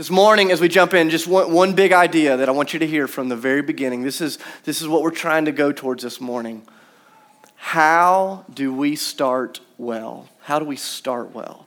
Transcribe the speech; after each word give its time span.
This 0.00 0.08
morning, 0.08 0.50
as 0.50 0.62
we 0.62 0.68
jump 0.70 0.94
in, 0.94 1.10
just 1.10 1.26
one, 1.26 1.52
one 1.52 1.74
big 1.74 1.92
idea 1.92 2.34
that 2.38 2.48
I 2.48 2.52
want 2.52 2.72
you 2.72 2.78
to 2.78 2.86
hear 2.86 3.06
from 3.06 3.28
the 3.28 3.36
very 3.36 3.60
beginning. 3.60 4.02
This 4.02 4.22
is, 4.22 4.38
this 4.64 4.80
is 4.80 4.88
what 4.88 5.02
we're 5.02 5.10
trying 5.10 5.44
to 5.44 5.52
go 5.52 5.72
towards 5.72 6.02
this 6.02 6.22
morning. 6.22 6.62
How 7.54 8.46
do 8.50 8.72
we 8.72 8.96
start 8.96 9.60
well? 9.76 10.30
How 10.40 10.58
do 10.58 10.64
we 10.64 10.76
start 10.76 11.34
well? 11.34 11.66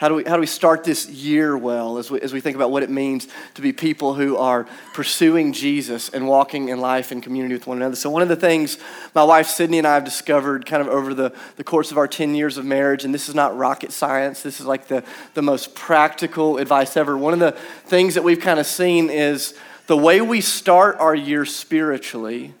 How 0.00 0.08
do 0.08 0.14
we, 0.14 0.24
how 0.24 0.36
do 0.36 0.40
we 0.40 0.46
start 0.46 0.82
this 0.82 1.10
year 1.10 1.58
well 1.58 1.98
as 1.98 2.10
we, 2.10 2.22
as 2.22 2.32
we 2.32 2.40
think 2.40 2.56
about 2.56 2.70
what 2.70 2.82
it 2.82 2.88
means 2.88 3.28
to 3.52 3.60
be 3.60 3.70
people 3.70 4.14
who 4.14 4.38
are 4.38 4.66
pursuing 4.94 5.52
Jesus 5.52 6.08
and 6.08 6.26
walking 6.26 6.70
in 6.70 6.80
life 6.80 7.12
and 7.12 7.22
community 7.22 7.52
with 7.52 7.66
one 7.66 7.76
another? 7.76 7.96
So, 7.96 8.08
one 8.08 8.22
of 8.22 8.28
the 8.30 8.34
things 8.34 8.78
my 9.14 9.22
wife 9.24 9.46
Sydney 9.46 9.76
and 9.76 9.86
I 9.86 9.92
have 9.92 10.04
discovered 10.04 10.64
kind 10.64 10.80
of 10.80 10.88
over 10.88 11.12
the, 11.12 11.34
the 11.56 11.64
course 11.64 11.90
of 11.90 11.98
our 11.98 12.08
10 12.08 12.34
years 12.34 12.56
of 12.56 12.64
marriage, 12.64 13.04
and 13.04 13.12
this 13.12 13.28
is 13.28 13.34
not 13.34 13.54
rocket 13.58 13.92
science, 13.92 14.42
this 14.42 14.58
is 14.58 14.64
like 14.64 14.88
the, 14.88 15.04
the 15.34 15.42
most 15.42 15.74
practical 15.74 16.56
advice 16.56 16.96
ever. 16.96 17.14
One 17.14 17.34
of 17.34 17.40
the 17.40 17.52
things 17.84 18.14
that 18.14 18.24
we've 18.24 18.40
kind 18.40 18.58
of 18.58 18.64
seen 18.64 19.10
is 19.10 19.52
the 19.86 19.98
way 19.98 20.22
we 20.22 20.40
start 20.40 20.96
our 20.98 21.14
year 21.14 21.44
spiritually 21.44 22.54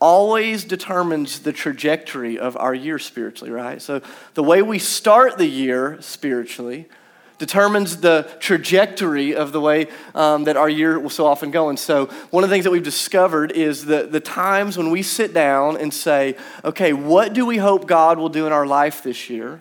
always 0.00 0.64
determines 0.64 1.40
the 1.40 1.52
trajectory 1.52 2.38
of 2.38 2.56
our 2.56 2.74
year 2.74 2.98
spiritually, 2.98 3.50
right? 3.50 3.80
So 3.80 4.02
the 4.34 4.42
way 4.42 4.62
we 4.62 4.78
start 4.78 5.38
the 5.38 5.46
year 5.46 5.96
spiritually 6.00 6.86
determines 7.38 7.98
the 7.98 8.28
trajectory 8.40 9.34
of 9.34 9.52
the 9.52 9.60
way 9.60 9.88
um, 10.14 10.44
that 10.44 10.56
our 10.56 10.68
year 10.68 10.98
will 10.98 11.10
so 11.10 11.26
often 11.26 11.50
go. 11.50 11.68
And 11.68 11.78
so, 11.78 12.06
one 12.30 12.44
of 12.44 12.50
the 12.50 12.54
things 12.54 12.64
that 12.64 12.70
we've 12.70 12.82
discovered 12.82 13.52
is 13.52 13.86
that 13.86 14.12
the 14.12 14.20
times 14.20 14.78
when 14.78 14.90
we 14.90 15.02
sit 15.02 15.34
down 15.34 15.76
and 15.76 15.92
say, 15.92 16.36
okay, 16.64 16.92
what 16.92 17.34
do 17.34 17.44
we 17.44 17.58
hope 17.58 17.86
God 17.86 18.18
will 18.18 18.28
do 18.28 18.46
in 18.46 18.52
our 18.52 18.66
life 18.66 19.02
this 19.02 19.28
year? 19.28 19.60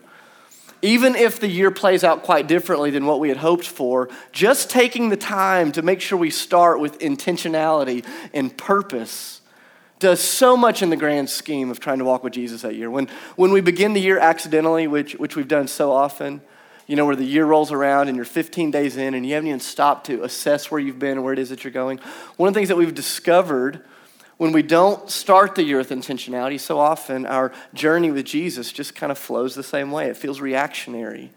Even 0.82 1.16
if 1.16 1.40
the 1.40 1.48
year 1.48 1.72
plays 1.72 2.04
out 2.04 2.24
quite 2.24 2.48
differently 2.48 2.92
than 2.92 3.06
what 3.06 3.20
we 3.20 3.30
had 3.30 3.38
hoped 3.38 3.68
for, 3.68 4.10
just 4.32 4.70
taking 4.70 5.10
the 5.10 5.18
time 5.18 5.72
to 5.72 5.82
make 5.82 6.00
sure 6.00 6.18
we 6.18 6.30
start 6.30 6.80
with 6.80 7.00
intentionality 7.00 8.06
and 8.34 8.56
purpose 8.56 9.42
does 10.00 10.20
so 10.20 10.58
much 10.58 10.82
in 10.82 10.90
the 10.90 10.98
grand 10.98 11.30
scheme 11.30 11.72
of 11.72 11.80
trying 11.80 12.00
to 12.00 12.06
walk 12.06 12.24
with 12.24 12.34
Jesus 12.34 12.62
that 12.64 12.76
year. 12.76 12.90
When, 12.90 13.08
when 13.36 13.52
we 13.52 13.62
begin 13.62 13.94
the 13.94 14.02
year 14.02 14.20
accidentally, 14.20 14.88
which, 14.88 15.14
which 15.14 15.36
we've 15.36 15.48
done 15.48 15.68
so 15.68 15.92
often, 15.92 16.42
you 16.88 16.96
know, 16.96 17.06
where 17.06 17.16
the 17.16 17.26
year 17.26 17.46
rolls 17.46 17.72
around 17.72 18.10
and 18.10 18.16
you're 18.16 18.26
15 18.26 18.72
days 18.72 18.98
in 18.98 19.14
and 19.14 19.26
you 19.26 19.34
haven't 19.34 19.48
even 19.48 19.60
stopped 19.60 20.08
to 20.08 20.24
assess 20.24 20.70
where 20.70 20.80
you've 20.80 21.00
been 21.00 21.14
and 21.14 21.24
where 21.24 21.34
it 21.34 21.40
is 21.40 21.50
that 21.50 21.64
you're 21.64 21.74
going. 21.74 22.00
One 22.38 22.48
of 22.48 22.54
the 22.54 22.60
things 22.60 22.70
that 22.70 22.78
we've 22.78 22.94
discovered 22.94 23.84
when 24.38 24.52
we 24.52 24.62
don't 24.62 25.10
start 25.10 25.56
the 25.56 25.64
year 25.64 25.78
with 25.78 25.90
intentionality, 25.90 26.60
so 26.60 26.78
often 26.78 27.26
our 27.26 27.54
journey 27.74 28.12
with 28.12 28.26
Jesus 28.26 28.72
just 28.72 28.94
kind 28.94 29.12
of 29.12 29.18
flows 29.18 29.56
the 29.56 29.64
same 29.64 29.92
way. 29.92 30.10
It 30.10 30.18
feels 30.18 30.42
reactionary 30.42 31.32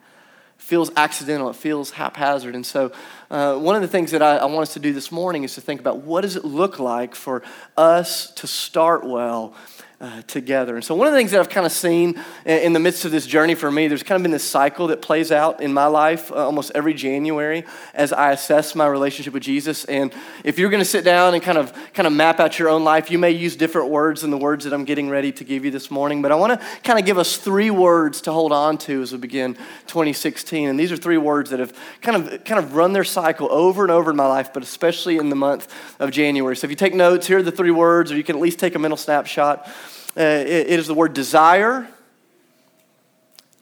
feels 0.59 0.91
accidental, 0.97 1.49
it 1.49 1.57
feels 1.57 1.91
haphazard. 1.93 2.55
And 2.55 2.67
so, 2.67 2.93
uh, 3.31 3.57
one 3.57 3.75
of 3.75 3.83
the 3.83 3.89
things 3.89 4.11
that 4.11 4.23
I, 4.23 4.37
I, 4.37 4.45
want 4.45 4.63
us 4.69 4.75
to 4.75 4.81
do 4.81 4.93
this 4.93 5.11
morning 5.11 5.45
is 5.45 5.55
to 5.55 5.61
think 5.61 5.81
about 5.81 5.99
what 5.99 6.23
does 6.23 6.37
it 6.37 6.45
look 6.45 6.79
like 6.79 7.15
for 7.15 7.43
us 7.77 8.31
to 8.33 8.47
start 8.47 9.05
well 9.05 9.55
uh, 10.01 10.23
together. 10.29 10.77
And 10.77 10.85
so, 10.85 10.95
one 10.95 11.09
of 11.09 11.13
the 11.13 11.19
things 11.19 11.33
that 11.33 11.41
I've 11.41 11.49
kind 11.49 11.67
of 11.67 11.73
seen 11.73 12.23
in 12.45 12.73
the 12.73 12.79
midst 12.79 13.05
of 13.05 13.11
this 13.11 13.27
journey 13.27 13.57
for 13.57 13.71
me, 13.71 13.89
there's 13.89 14.05
kind 14.05 14.17
of 14.17 14.23
been 14.23 14.31
this 14.31 14.49
cycle 14.49 14.87
that 14.89 15.03
plays 15.03 15.33
out 15.33 15.61
in 15.61 15.73
my 15.73 15.87
life 15.87 16.31
uh, 16.31 16.37
almost 16.37 16.71
every 16.75 16.95
January 16.95 17.65
as 17.95 18.13
I 18.13 18.31
assess 18.31 18.77
my 18.77 18.87
relationship 18.87 19.35
with 19.35 19.43
Jesus. 19.43 19.85
And 19.87 20.15
if 20.45 20.57
you're 20.57 20.71
going 20.71 20.83
to 20.83 20.89
sit 20.89 21.05
down 21.05 21.35
and 21.35 21.43
kind 21.43 21.59
of 21.59 21.73
kind 21.95 22.07
of 22.07 22.13
map 22.13 22.39
out 22.39 22.61
your 22.61 22.69
own 22.69 22.85
life, 22.85 23.11
you 23.11 23.19
may 23.19 23.33
use 23.33 23.57
different 23.57 23.89
words 23.89 24.23
than 24.23 24.31
the 24.31 24.39
words 24.39 24.65
that 24.65 24.73
I'm 24.73 24.85
getting 24.85 25.09
ready 25.11 25.33
to 25.33 25.43
give 25.43 25.65
you 25.65 25.73
this 25.73 25.91
morning. 25.91 26.23
But 26.23 26.31
I 26.31 26.37
want 26.37 26.61
to 26.61 26.67
kind 26.85 27.01
of 27.01 27.05
give 27.05 27.19
us 27.19 27.37
three 27.37 27.71
words 27.71 28.21
to 28.23 28.33
hold 28.33 28.53
on 28.53 28.79
to 28.79 29.03
as 29.03 29.11
we 29.11 29.19
begin 29.19 29.55
2016. 29.89 30.69
And 30.69 30.79
these 30.79 30.93
are 30.93 30.97
three 30.97 31.19
words 31.19 31.51
that 31.51 31.59
have 31.59 31.77
kind 32.03 32.17
of 32.17 32.45
kind 32.45 32.65
of 32.65 32.77
run 32.77 32.93
their 32.93 33.03
cycle 33.03 33.51
over 33.51 33.83
and 33.83 33.91
over 33.91 34.13
in 34.13 34.17
my 34.17 34.29
life, 34.29 34.53
but 34.53 34.63
especially 34.63 35.17
in 35.17 35.29
the 35.29 35.37
month 35.37 35.75
of 35.99 36.13
January. 36.13 36.57
So 36.57 36.67
if 36.67 36.71
you 36.71 36.77
take 36.77 36.95
notes, 36.95 37.27
here 37.27 37.39
are 37.39 37.43
the 37.43 37.51
three 37.51 37.73
words, 37.73 38.13
or 38.13 38.17
you 38.17 38.23
can 38.23 38.37
at 38.37 38.43
least 38.43 38.61
take 38.61 38.77
a 38.77 38.79
mental 38.79 38.97
snapshot. 38.97 39.69
Uh, 40.17 40.23
it, 40.23 40.71
it 40.71 40.79
is 40.79 40.87
the 40.87 40.95
word 40.95 41.15
desire, 41.15 41.87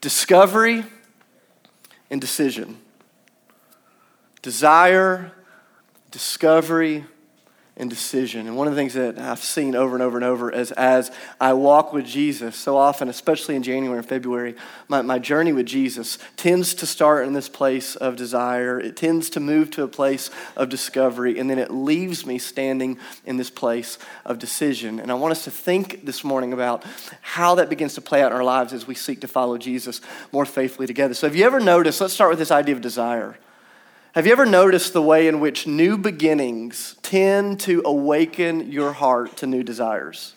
discovery, 0.00 0.84
and 2.10 2.20
decision. 2.20 2.78
Desire, 4.42 5.32
discovery, 6.10 7.04
and 7.78 7.90
decision. 7.90 8.46
And 8.46 8.56
one 8.56 8.66
of 8.66 8.74
the 8.74 8.80
things 8.80 8.94
that 8.94 9.18
I've 9.18 9.42
seen 9.42 9.74
over 9.74 9.94
and 9.94 10.02
over 10.02 10.16
and 10.16 10.24
over 10.24 10.50
is 10.50 10.72
as 10.72 11.10
I 11.38 11.52
walk 11.52 11.92
with 11.92 12.06
Jesus, 12.06 12.56
so 12.56 12.76
often, 12.76 13.08
especially 13.10 13.54
in 13.54 13.62
January 13.62 13.98
and 13.98 14.08
February, 14.08 14.54
my, 14.88 15.02
my 15.02 15.18
journey 15.18 15.52
with 15.52 15.66
Jesus 15.66 16.16
tends 16.36 16.74
to 16.74 16.86
start 16.86 17.26
in 17.26 17.34
this 17.34 17.50
place 17.50 17.94
of 17.94 18.16
desire. 18.16 18.80
It 18.80 18.96
tends 18.96 19.28
to 19.30 19.40
move 19.40 19.70
to 19.72 19.82
a 19.82 19.88
place 19.88 20.30
of 20.56 20.70
discovery, 20.70 21.38
and 21.38 21.50
then 21.50 21.58
it 21.58 21.70
leaves 21.70 22.24
me 22.24 22.38
standing 22.38 22.98
in 23.26 23.36
this 23.36 23.50
place 23.50 23.98
of 24.24 24.38
decision. 24.38 24.98
And 24.98 25.10
I 25.10 25.14
want 25.14 25.32
us 25.32 25.44
to 25.44 25.50
think 25.50 26.06
this 26.06 26.24
morning 26.24 26.54
about 26.54 26.82
how 27.20 27.56
that 27.56 27.68
begins 27.68 27.94
to 27.94 28.00
play 28.00 28.22
out 28.22 28.32
in 28.32 28.38
our 28.38 28.44
lives 28.44 28.72
as 28.72 28.86
we 28.86 28.94
seek 28.94 29.20
to 29.20 29.28
follow 29.28 29.58
Jesus 29.58 30.00
more 30.32 30.46
faithfully 30.46 30.86
together. 30.86 31.12
So, 31.12 31.26
have 31.26 31.36
you 31.36 31.44
ever 31.44 31.60
noticed? 31.60 32.00
Let's 32.00 32.14
start 32.14 32.30
with 32.30 32.38
this 32.38 32.50
idea 32.50 32.74
of 32.74 32.80
desire. 32.80 33.36
Have 34.16 34.24
you 34.24 34.32
ever 34.32 34.46
noticed 34.46 34.94
the 34.94 35.02
way 35.02 35.28
in 35.28 35.40
which 35.40 35.66
new 35.66 35.98
beginnings 35.98 36.96
tend 37.02 37.60
to 37.60 37.82
awaken 37.84 38.72
your 38.72 38.94
heart 38.94 39.36
to 39.36 39.46
new 39.46 39.62
desires? 39.62 40.32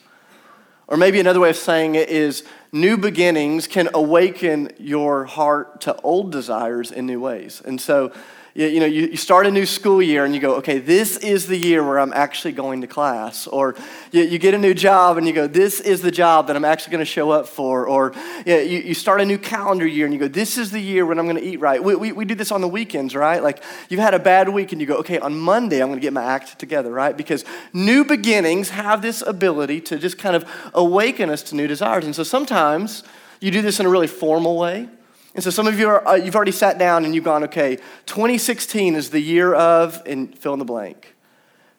Or 0.90 0.98
maybe 0.98 1.18
another 1.22 1.40
way 1.40 1.50
of 1.50 1.56
saying 1.56 1.96
it 1.96 2.10
is 2.10 2.44
new 2.74 2.98
beginnings 2.98 3.68
can 3.68 3.88
awaken 3.94 4.72
your 4.78 5.24
heart 5.24 5.80
to 5.80 5.96
old 6.02 6.30
desires 6.30 6.92
in 6.92 7.06
new 7.06 7.22
ways. 7.22 7.62
And 7.64 7.80
so, 7.80 8.12
you, 8.60 8.68
you 8.68 8.80
know, 8.82 8.86
you, 8.86 9.08
you 9.08 9.16
start 9.16 9.46
a 9.46 9.52
new 9.52 9.66
school 9.66 10.02
year 10.02 10.26
and 10.26 10.36
you 10.36 10.42
go, 10.42 10.56
okay, 10.56 10.80
this 10.80 11.16
is 11.16 11.48
the 11.48 11.56
year 11.56 11.82
where 11.82 11.98
I'm 11.98 12.12
actually 12.12 12.52
going 12.52 12.82
to 12.82 12.88
class. 12.88 13.48
Or 13.48 13.74
you, 14.12 14.24
you 14.24 14.38
get 14.38 14.54
a 14.54 14.58
new 14.58 14.74
job 14.74 15.18
and 15.18 15.26
you 15.26 15.32
go, 15.32 15.48
this 15.48 15.80
is 15.80 16.02
the 16.02 16.12
job 16.12 16.48
that 16.48 16.58
I'm 16.58 16.66
actually 16.66 16.92
going 16.92 17.06
to 17.06 17.10
show 17.10 17.32
up 17.32 17.48
for. 17.48 17.88
Or 17.88 18.12
you, 18.46 18.58
you 18.58 18.94
start 18.94 19.22
a 19.22 19.26
new 19.26 19.38
calendar 19.38 19.88
year 19.88 20.06
and 20.06 20.14
you 20.14 20.20
go, 20.20 20.28
this 20.28 20.58
is 20.58 20.72
the 20.72 20.80
year 20.82 21.06
when 21.06 21.20
I'm 21.20 21.26
going 21.26 21.38
to 21.38 21.44
eat 21.44 21.62
right. 21.62 21.82
We, 21.82 21.96
we, 21.96 22.12
we 22.12 22.26
do 22.26 22.36
this 22.36 22.52
on 22.52 22.60
the 22.60 22.68
weekends, 22.68 23.16
right? 23.16 23.42
Like 23.42 23.64
you've 23.88 24.02
had 24.02 24.14
a 24.14 24.20
bad 24.20 24.50
week 24.50 24.74
and 24.74 24.82
you 24.82 24.88
go, 24.88 24.98
okay, 24.98 25.20
on 25.20 25.40
Monday 25.40 25.82
I'm 25.82 25.88
going 25.88 26.00
to 26.00 26.04
get 26.04 26.12
my 26.12 26.26
act 26.26 26.60
together, 26.60 26.92
right? 26.92 27.16
Because 27.16 27.46
new 27.72 28.04
beginnings 28.04 28.72
have 28.72 29.02
this 29.02 29.22
ability 29.22 29.80
to 29.82 29.98
just 29.98 30.18
kind 30.18 30.36
of 30.36 30.44
awaken 30.74 31.30
us 31.30 31.44
to 31.44 31.56
new 31.56 31.68
desires. 31.68 32.04
And 32.04 32.14
so 32.14 32.24
sometimes 32.24 33.04
you 33.40 33.52
do 33.52 33.62
this 33.62 33.80
in 33.80 33.86
a 33.86 33.90
really 33.90 34.08
formal 34.08 34.58
way. 34.58 34.90
And 35.36 35.44
so 35.44 35.50
some 35.50 35.68
of 35.68 35.80
you 35.80 35.88
are, 35.88 36.08
uh, 36.08 36.16
you've 36.16 36.36
already 36.36 36.52
sat 36.52 36.78
down 36.78 37.06
and 37.06 37.14
you've 37.14 37.24
gone, 37.24 37.44
okay, 37.46 37.78
2016 38.08 38.96
is 38.96 39.12
the 39.12 39.20
year 39.20 39.54
of, 39.54 40.02
and 40.06 40.36
fill 40.38 40.54
in 40.54 40.60
the 40.60 40.66
blank. 40.66 41.16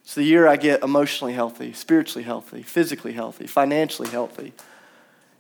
It's 0.04 0.14
the 0.14 0.22
year 0.22 0.46
I 0.48 0.56
get 0.56 0.82
emotionally 0.82 1.34
healthy, 1.34 1.72
spiritually 1.72 2.24
healthy, 2.24 2.62
physically 2.62 3.12
healthy, 3.12 3.46
financially 3.46 4.08
healthy. 4.08 4.52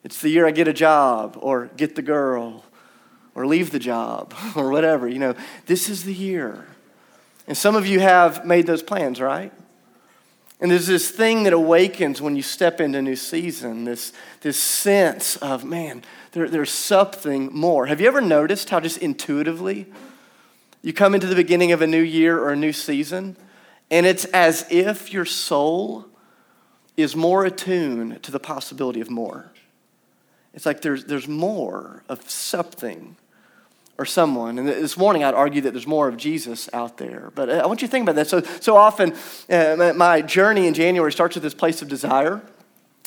It's 0.04 0.20
the 0.20 0.28
year 0.28 0.46
I 0.46 0.50
get 0.50 0.68
a 0.68 0.72
job 0.72 1.36
or 1.40 1.70
get 1.76 1.94
the 1.94 2.02
girl 2.02 2.64
or 3.34 3.46
leave 3.46 3.70
the 3.70 3.78
job 3.78 4.34
or 4.56 4.70
whatever. 4.70 5.08
You 5.08 5.18
know, 5.18 5.34
this 5.66 5.88
is 5.88 6.04
the 6.04 6.14
year. 6.14 6.66
And 7.46 7.56
some 7.56 7.74
of 7.74 7.86
you 7.86 8.00
have 8.00 8.44
made 8.44 8.66
those 8.66 8.82
plans, 8.82 9.20
right? 9.20 9.52
And 10.60 10.70
there's 10.70 10.86
this 10.86 11.10
thing 11.10 11.44
that 11.44 11.54
awakens 11.54 12.20
when 12.20 12.36
you 12.36 12.42
step 12.42 12.80
into 12.80 12.98
a 12.98 13.02
new 13.02 13.16
season, 13.16 13.84
this, 13.84 14.12
this 14.42 14.58
sense 14.58 15.36
of, 15.36 15.64
man, 15.64 16.02
there, 16.32 16.48
there's 16.48 16.70
something 16.70 17.50
more. 17.52 17.86
Have 17.86 18.00
you 18.00 18.06
ever 18.06 18.20
noticed 18.20 18.68
how 18.68 18.78
just 18.78 18.98
intuitively 18.98 19.86
you 20.82 20.92
come 20.92 21.14
into 21.14 21.26
the 21.26 21.34
beginning 21.34 21.72
of 21.72 21.80
a 21.80 21.86
new 21.86 22.02
year 22.02 22.38
or 22.38 22.50
a 22.50 22.56
new 22.56 22.72
season, 22.72 23.36
and 23.90 24.04
it's 24.04 24.26
as 24.26 24.66
if 24.70 25.12
your 25.12 25.24
soul 25.24 26.06
is 26.96 27.16
more 27.16 27.46
attuned 27.46 28.22
to 28.22 28.30
the 28.30 28.40
possibility 28.40 29.00
of 29.00 29.10
more? 29.10 29.52
It's 30.52 30.66
like 30.66 30.82
there's, 30.82 31.04
there's 31.04 31.28
more 31.28 32.04
of 32.08 32.28
something 32.28 33.16
or 34.00 34.06
someone. 34.06 34.58
And 34.58 34.66
this 34.66 34.96
morning, 34.96 35.22
I'd 35.24 35.34
argue 35.34 35.60
that 35.60 35.72
there's 35.74 35.86
more 35.86 36.08
of 36.08 36.16
Jesus 36.16 36.70
out 36.72 36.96
there. 36.96 37.30
But 37.34 37.50
I 37.50 37.66
want 37.66 37.82
you 37.82 37.88
to 37.88 37.92
think 37.92 38.04
about 38.04 38.14
that. 38.14 38.28
So, 38.28 38.40
so 38.58 38.74
often, 38.74 39.12
uh, 39.50 39.92
my 39.94 40.22
journey 40.22 40.66
in 40.66 40.72
January 40.72 41.12
starts 41.12 41.34
with 41.36 41.42
this 41.42 41.52
place 41.52 41.82
of 41.82 41.88
desire. 41.88 42.40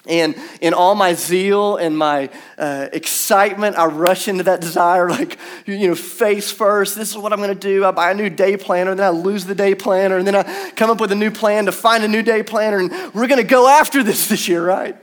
And 0.06 0.36
in 0.62 0.75
all 0.75 0.94
my 0.94 1.16
zeal 1.16 1.78
and 1.78 1.98
my 1.98 2.30
uh, 2.60 2.90
excitement, 2.94 3.75
I 3.75 3.86
rush 3.86 4.28
into 4.28 4.44
that 4.44 4.62
desire, 4.62 5.10
like, 5.10 5.40
you 5.66 5.88
know, 5.88 5.95
face 5.95 6.51
first. 6.51 6.95
This 6.95 7.10
is 7.10 7.18
what 7.18 7.34
I'm 7.34 7.40
going 7.40 7.57
to 7.57 7.60
do. 7.60 7.86
I 7.86 7.90
buy 7.90 8.12
a 8.12 8.13
new 8.13 8.30
day 8.30 8.56
planner, 8.56 8.94
then 8.94 9.07
I 9.07 9.10
lose 9.10 9.45
the 9.45 9.56
day 9.56 9.74
planner, 9.74 10.18
and 10.18 10.28
then 10.28 10.36
I 10.36 10.72
come 10.75 10.92
up 10.92 11.01
with 11.01 11.12
a 11.12 11.16
new 11.16 11.31
plan 11.31 11.66
to 11.66 11.72
find 11.72 12.04
a 12.04 12.07
new 12.07 12.22
day 12.22 12.44
planner, 12.44 12.78
and 12.78 12.92
we're 13.16 13.25
going 13.28 13.42
to 13.42 13.48
go 13.48 13.68
after 13.68 14.04
this 14.04 14.28
this 14.28 14.48
year, 14.48 14.63
right? 14.63 15.01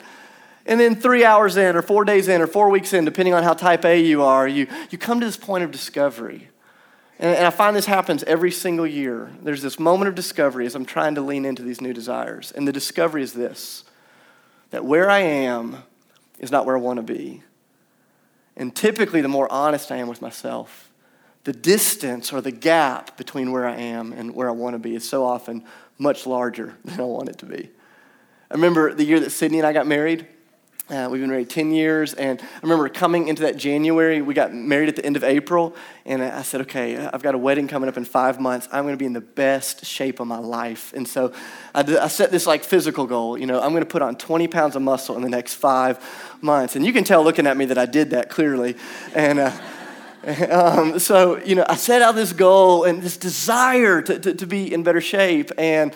And 0.70 0.78
then 0.78 0.94
three 0.94 1.24
hours 1.24 1.56
in, 1.56 1.74
or 1.74 1.82
four 1.82 2.04
days 2.04 2.28
in, 2.28 2.40
or 2.40 2.46
four 2.46 2.70
weeks 2.70 2.92
in, 2.92 3.04
depending 3.04 3.34
on 3.34 3.42
how 3.42 3.54
type 3.54 3.84
A 3.84 4.00
you 4.00 4.22
are, 4.22 4.46
you, 4.46 4.68
you 4.90 4.98
come 4.98 5.18
to 5.18 5.26
this 5.26 5.36
point 5.36 5.64
of 5.64 5.72
discovery. 5.72 6.48
And, 7.18 7.36
and 7.36 7.44
I 7.44 7.50
find 7.50 7.74
this 7.74 7.86
happens 7.86 8.22
every 8.22 8.52
single 8.52 8.86
year. 8.86 9.32
There's 9.42 9.62
this 9.62 9.80
moment 9.80 10.08
of 10.08 10.14
discovery 10.14 10.66
as 10.66 10.76
I'm 10.76 10.86
trying 10.86 11.16
to 11.16 11.22
lean 11.22 11.44
into 11.44 11.62
these 11.62 11.80
new 11.80 11.92
desires. 11.92 12.52
And 12.52 12.68
the 12.68 12.72
discovery 12.72 13.24
is 13.24 13.32
this 13.32 13.82
that 14.70 14.84
where 14.84 15.10
I 15.10 15.18
am 15.18 15.82
is 16.38 16.52
not 16.52 16.64
where 16.66 16.76
I 16.76 16.80
want 16.80 16.98
to 16.98 17.02
be. 17.02 17.42
And 18.56 18.74
typically, 18.74 19.20
the 19.20 19.28
more 19.28 19.50
honest 19.50 19.90
I 19.90 19.96
am 19.96 20.06
with 20.06 20.22
myself, 20.22 20.92
the 21.42 21.52
distance 21.52 22.32
or 22.32 22.40
the 22.40 22.52
gap 22.52 23.16
between 23.16 23.50
where 23.50 23.66
I 23.66 23.74
am 23.74 24.12
and 24.12 24.36
where 24.36 24.48
I 24.48 24.52
want 24.52 24.74
to 24.74 24.78
be 24.78 24.94
is 24.94 25.08
so 25.08 25.24
often 25.24 25.64
much 25.98 26.26
larger 26.26 26.76
than 26.84 27.00
I 27.00 27.04
want 27.04 27.28
it 27.28 27.38
to 27.38 27.46
be. 27.46 27.70
I 28.48 28.54
remember 28.54 28.94
the 28.94 29.04
year 29.04 29.18
that 29.18 29.30
Sydney 29.30 29.58
and 29.58 29.66
I 29.66 29.72
got 29.72 29.88
married. 29.88 30.28
Uh, 30.90 31.08
we've 31.08 31.20
been 31.20 31.30
married 31.30 31.48
10 31.48 31.70
years, 31.70 32.14
and 32.14 32.42
I 32.42 32.58
remember 32.62 32.88
coming 32.88 33.28
into 33.28 33.42
that 33.42 33.56
January. 33.56 34.22
We 34.22 34.34
got 34.34 34.52
married 34.52 34.88
at 34.88 34.96
the 34.96 35.06
end 35.06 35.16
of 35.16 35.22
April, 35.22 35.76
and 36.04 36.20
I 36.20 36.42
said, 36.42 36.62
Okay, 36.62 36.96
I've 36.96 37.22
got 37.22 37.36
a 37.36 37.38
wedding 37.38 37.68
coming 37.68 37.88
up 37.88 37.96
in 37.96 38.04
five 38.04 38.40
months. 38.40 38.66
I'm 38.72 38.82
going 38.82 38.94
to 38.94 38.98
be 38.98 39.06
in 39.06 39.12
the 39.12 39.20
best 39.20 39.84
shape 39.84 40.18
of 40.18 40.26
my 40.26 40.38
life. 40.38 40.92
And 40.92 41.06
so 41.06 41.32
I, 41.72 41.82
did, 41.82 41.98
I 41.98 42.08
set 42.08 42.32
this 42.32 42.44
like 42.44 42.64
physical 42.64 43.06
goal. 43.06 43.38
You 43.38 43.46
know, 43.46 43.60
I'm 43.60 43.70
going 43.70 43.84
to 43.84 43.88
put 43.88 44.02
on 44.02 44.16
20 44.16 44.48
pounds 44.48 44.74
of 44.74 44.82
muscle 44.82 45.14
in 45.14 45.22
the 45.22 45.28
next 45.28 45.54
five 45.54 46.04
months. 46.40 46.74
And 46.74 46.84
you 46.84 46.92
can 46.92 47.04
tell 47.04 47.22
looking 47.22 47.46
at 47.46 47.56
me 47.56 47.66
that 47.66 47.78
I 47.78 47.86
did 47.86 48.10
that 48.10 48.28
clearly. 48.28 48.74
And, 49.14 49.38
uh, 49.38 49.52
um, 50.50 50.98
so, 50.98 51.36
you 51.44 51.54
know, 51.54 51.64
I 51.68 51.76
set 51.76 52.02
out 52.02 52.16
this 52.16 52.32
goal 52.32 52.82
and 52.82 53.00
this 53.00 53.16
desire 53.16 54.02
to, 54.02 54.18
to, 54.18 54.34
to 54.34 54.46
be 54.46 54.74
in 54.74 54.82
better 54.82 55.00
shape. 55.00 55.52
And 55.56 55.94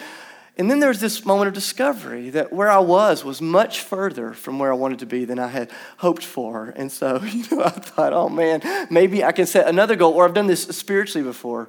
and 0.57 0.71
then 0.71 0.79
there's 0.79 1.01
this 1.01 1.25
moment 1.25 1.49
of 1.49 1.55
discovery 1.55 2.31
that 2.31 2.53
where 2.53 2.71
I 2.71 2.79
was 2.79 3.25
was 3.25 3.43
much 3.43 3.81
further 3.81 4.33
from 4.33 4.61
where 4.61 4.71
I 4.71 4.77
wanted 4.77 5.01
to 5.01 5.07
be 5.07 5.25
than 5.25 5.41
I 5.41 5.49
had 5.49 5.71
hoped 5.97 6.25
for. 6.25 6.73
And 6.77 6.93
so, 6.93 7.21
you 7.25 7.45
know, 7.51 7.65
I 7.65 7.71
thought, 7.71 8.13
oh 8.13 8.29
man, 8.29 8.63
maybe 8.89 9.25
I 9.25 9.33
can 9.33 9.47
set 9.47 9.67
another 9.67 9.97
goal, 9.97 10.13
or 10.13 10.25
I've 10.25 10.35
done 10.35 10.47
this 10.47 10.63
spiritually 10.63 11.27
before. 11.27 11.69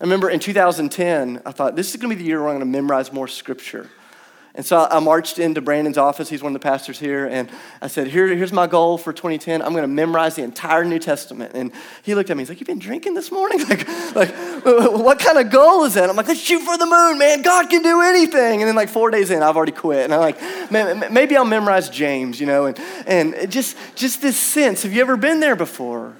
I 0.00 0.04
remember 0.04 0.28
in 0.28 0.40
2010, 0.40 1.42
I 1.46 1.52
thought, 1.52 1.76
this 1.76 1.90
is 1.90 1.96
going 2.00 2.10
to 2.10 2.16
be 2.16 2.22
the 2.22 2.28
year 2.28 2.40
where 2.40 2.48
I'm 2.48 2.58
going 2.58 2.72
to 2.72 2.78
memorize 2.78 3.12
more 3.12 3.28
scripture. 3.28 3.88
And 4.56 4.64
so 4.64 4.86
I 4.88 5.00
marched 5.00 5.40
into 5.40 5.60
Brandon's 5.60 5.98
office. 5.98 6.28
He's 6.28 6.40
one 6.40 6.54
of 6.54 6.60
the 6.60 6.64
pastors 6.64 7.00
here. 7.00 7.26
And 7.26 7.50
I 7.82 7.88
said, 7.88 8.06
Here, 8.06 8.28
Here's 8.28 8.52
my 8.52 8.68
goal 8.68 8.98
for 8.98 9.12
2010. 9.12 9.60
I'm 9.60 9.72
going 9.72 9.82
to 9.82 9.88
memorize 9.88 10.36
the 10.36 10.44
entire 10.44 10.84
New 10.84 11.00
Testament. 11.00 11.52
And 11.54 11.72
he 12.04 12.14
looked 12.14 12.30
at 12.30 12.36
me. 12.36 12.42
He's 12.42 12.50
like, 12.50 12.60
You've 12.60 12.68
been 12.68 12.78
drinking 12.78 13.14
this 13.14 13.32
morning? 13.32 13.64
Like, 13.74 13.88
like 14.14 14.34
what 14.64 15.18
kind 15.18 15.38
of 15.38 15.50
goal 15.50 15.84
is 15.84 15.94
that? 15.94 16.08
I'm 16.08 16.14
like, 16.14 16.28
Let's 16.28 16.40
shoot 16.40 16.60
for 16.60 16.78
the 16.78 16.86
moon, 16.86 17.18
man. 17.18 17.42
God 17.42 17.68
can 17.68 17.82
do 17.82 18.00
anything. 18.02 18.60
And 18.60 18.68
then, 18.68 18.76
like, 18.76 18.88
four 18.88 19.10
days 19.10 19.30
in, 19.30 19.42
I've 19.42 19.56
already 19.56 19.72
quit. 19.72 20.04
And 20.04 20.14
I'm 20.14 20.20
like, 20.20 20.40
Man, 20.70 21.12
maybe 21.12 21.36
I'll 21.36 21.44
memorize 21.44 21.88
James, 21.88 22.38
you 22.38 22.46
know? 22.46 22.66
And, 22.66 22.78
and 23.06 23.50
just, 23.50 23.76
just 23.96 24.22
this 24.22 24.36
sense 24.36 24.84
have 24.84 24.92
you 24.92 25.00
ever 25.00 25.16
been 25.16 25.40
there 25.40 25.56
before? 25.56 26.14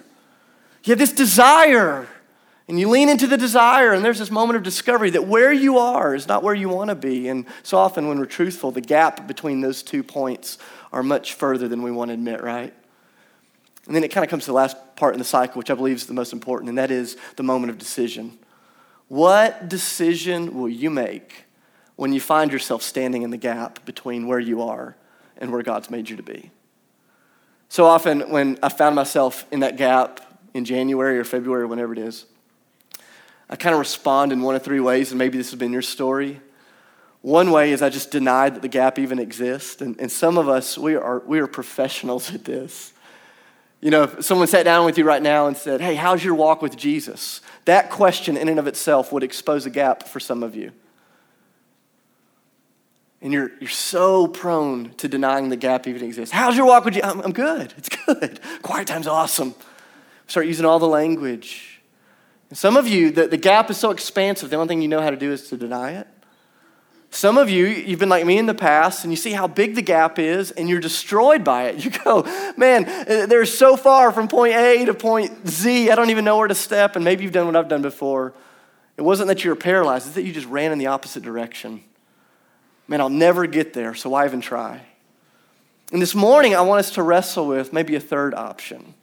You 0.83 0.91
have 0.91 0.99
this 0.99 1.13
desire 1.13 2.09
and 2.67 2.81
you 2.81 2.89
lean 2.89 3.11
into 3.11 3.27
the 3.27 3.37
desire, 3.37 3.93
and 3.93 4.03
there's 4.03 4.19
this 4.19 4.31
moment 4.31 4.57
of 4.57 4.63
discovery 4.63 5.11
that 5.11 5.27
where 5.27 5.53
you 5.53 5.77
are 5.79 6.15
is 6.15 6.27
not 6.27 6.43
where 6.43 6.55
you 6.55 6.71
want 6.71 6.89
to 6.89 6.95
be. 6.95 7.29
And 7.29 7.45
so 7.63 7.77
often, 7.77 8.09
when 8.09 8.19
we're 8.19 8.25
truthful, 8.25 8.71
the 8.71 8.81
gap 8.81 9.27
between 9.27 9.61
those 9.61 9.83
two 9.83 10.03
points 10.03 10.57
are 10.91 11.03
much 11.03 11.35
further 11.35 11.69
than 11.69 11.83
we 11.83 11.91
want 11.91 12.09
to 12.09 12.15
admit, 12.15 12.43
right? 12.43 12.73
And 13.87 13.95
then 13.95 14.03
it 14.03 14.11
kind 14.11 14.25
of 14.25 14.31
comes 14.31 14.45
to 14.45 14.51
the 14.51 14.55
last 14.55 14.77
part 14.97 15.15
in 15.15 15.19
the 15.19 15.27
cycle, 15.27 15.59
which 15.59 15.71
I 15.71 15.75
believe 15.75 15.97
is 15.97 16.07
the 16.07 16.15
most 16.15 16.33
important, 16.33 16.71
and 16.71 16.79
that 16.79 16.91
is 16.91 17.19
the 17.37 17.43
moment 17.43 17.71
of 17.71 17.77
decision. 17.77 18.39
What 19.09 19.69
decision 19.69 20.55
will 20.55 20.71
you 20.71 20.89
make 20.89 21.45
when 21.97 22.15
you 22.15 22.21
find 22.21 22.51
yourself 22.51 22.83
standing 22.83 23.23
in 23.23 23.31
the 23.31 23.37
gap 23.37 23.85
between 23.85 24.27
where 24.27 24.39
you 24.41 24.63
are 24.63 24.97
and 25.37 25.53
where 25.53 25.63
God's 25.63 25.91
made 25.91 26.09
you 26.09 26.17
to 26.17 26.23
be? 26.23 26.51
So 27.69 27.85
often, 27.85 28.31
when 28.31 28.59
I 28.63 28.71
found 28.71 28.97
myself 28.97 29.45
in 29.51 29.61
that 29.61 29.77
gap 29.77 30.21
in 30.55 30.65
January 30.65 31.19
or 31.19 31.25
February 31.25 31.65
or 31.65 31.67
whenever 31.67 31.93
it 31.93 31.99
is, 31.99 32.25
I 33.49 33.56
kind 33.56 33.75
of 33.75 33.79
respond 33.79 34.32
in 34.32 34.43
one 34.43 34.55
of 34.55 34.62
three 34.62 34.81
ways, 34.81 35.11
and 35.11 35.19
maybe 35.19 35.37
this 35.38 35.50
has 35.50 35.58
been 35.58 35.73
your 35.73 35.82
story. 35.82 36.41
One 37.25 37.50
way 37.50 37.73
is 37.73 37.81
I 37.81 37.88
just 37.88 38.11
deny 38.11 38.50
that 38.50 38.61
the 38.61 38.69
gap 38.69 38.99
even 38.99 39.19
exists. 39.19 39.81
And, 39.81 39.99
and 39.99 40.12
some 40.12 40.37
of 40.37 40.49
us, 40.49 40.76
we 40.76 40.94
are, 40.94 41.20
we 41.20 41.41
are 41.41 41.46
professionals 41.46 42.31
at 42.35 42.44
this. 42.44 42.93
You 43.81 43.91
know, 43.91 44.05
if 44.05 44.25
someone 44.25 44.46
sat 44.46 44.64
down 44.64 44.87
with 44.87 44.96
you 44.99 45.05
right 45.05 45.23
now 45.23 45.46
and 45.46 45.56
said, 45.56 45.81
Hey, 45.81 45.94
how's 45.94 46.25
your 46.25 46.35
walk 46.35 46.62
with 46.62 46.76
Jesus? 46.76 47.41
That 47.67 47.91
question, 47.91 48.37
in 48.37 48.49
and 48.49 48.58
of 48.58 48.67
itself, 48.67 49.12
would 49.12 49.23
expose 49.23 49.67
a 49.67 49.70
gap 49.70 50.08
for 50.08 50.20
some 50.20 50.43
of 50.43 50.55
you. 50.55 50.73
And 53.20 53.32
you're, 53.32 53.52
you're 53.58 53.70
so 53.70 54.26
prone 54.26 54.91
to 54.99 55.08
denying 55.08 55.49
the 55.49 55.56
gap 55.56 55.87
even 55.87 56.02
exists. 56.02 56.31
How's 56.31 56.58
your 56.58 56.67
walk 56.67 56.85
with 56.85 56.93
Jesus? 56.94 57.11
I'm, 57.11 57.20
I'm 57.23 57.32
good. 57.32 57.73
It's 57.79 57.88
good. 58.06 58.38
Quiet 58.61 58.87
time's 58.87 59.06
awesome. 59.06 59.55
Start 60.26 60.46
using 60.46 60.67
all 60.67 60.79
the 60.79 60.87
language. 60.87 61.74
Some 62.55 62.77
of 62.77 62.87
you, 62.87 63.11
the, 63.11 63.27
the 63.27 63.37
gap 63.37 63.69
is 63.69 63.77
so 63.77 63.91
expansive, 63.91 64.49
the 64.49 64.56
only 64.56 64.69
thing 64.69 64.81
you 64.81 64.89
know 64.89 65.03
how 65.03 65.11
to 65.11 65.17
do 65.17 65.33
is 65.33 65.49
to 65.49 65.56
deny 65.56 65.93
it. 65.93 66.06
Some 67.11 67.37
of 67.37 67.51
you, 67.51 67.67
you've 67.67 67.99
been 67.99 68.09
like 68.09 68.25
me 68.27 68.39
in 68.39 68.47
the 68.47 68.55
past, 68.55 69.05
and 69.05 69.12
you 69.12 69.17
see 69.17 69.33
how 69.33 69.47
big 69.47 69.75
the 69.75 69.83
gap 69.83 70.19
is, 70.19 70.51
and 70.53 70.69
you're 70.69 70.81
destroyed 70.81 71.45
by 71.45 71.65
it. 71.65 71.75
You 71.85 71.91
go, 71.91 72.23
man, 72.56 72.85
they're 73.29 73.45
so 73.45 73.77
far 73.77 74.12
from 74.12 74.29
point 74.29 74.55
A 74.55 74.85
to 74.87 74.95
point 74.95 75.49
Z, 75.49 75.91
I 75.91 75.95
don't 75.95 76.11
even 76.11 76.25
know 76.25 76.39
where 76.39 76.49
to 76.49 76.55
step. 76.55 76.97
And 76.97 77.05
maybe 77.05 77.25
you've 77.25 77.33
done 77.33 77.47
what 77.47 77.56
I've 77.56 77.69
done 77.69 77.83
before. 77.83 78.35
It 78.97 79.03
wasn't 79.03 79.29
that 79.29 79.45
you 79.45 79.51
were 79.51 79.56
paralyzed, 79.56 80.06
it's 80.06 80.15
that 80.15 80.23
you 80.23 80.33
just 80.33 80.47
ran 80.47 80.73
in 80.73 80.79
the 80.79 80.87
opposite 80.87 81.23
direction. 81.23 81.83
Man, 82.87 83.01
I'll 83.01 83.09
never 83.09 83.47
get 83.47 83.75
there, 83.75 83.95
so 83.95 84.11
why 84.11 84.25
even 84.25 84.41
try? 84.41 84.83
And 85.93 86.01
this 86.01 86.15
morning, 86.15 86.55
I 86.55 86.62
want 86.62 86.81
us 86.81 86.91
to 86.93 87.03
wrestle 87.03 87.47
with 87.47 87.73
maybe 87.73 87.95
a 87.97 88.01
third 88.01 88.35
option. 88.35 88.95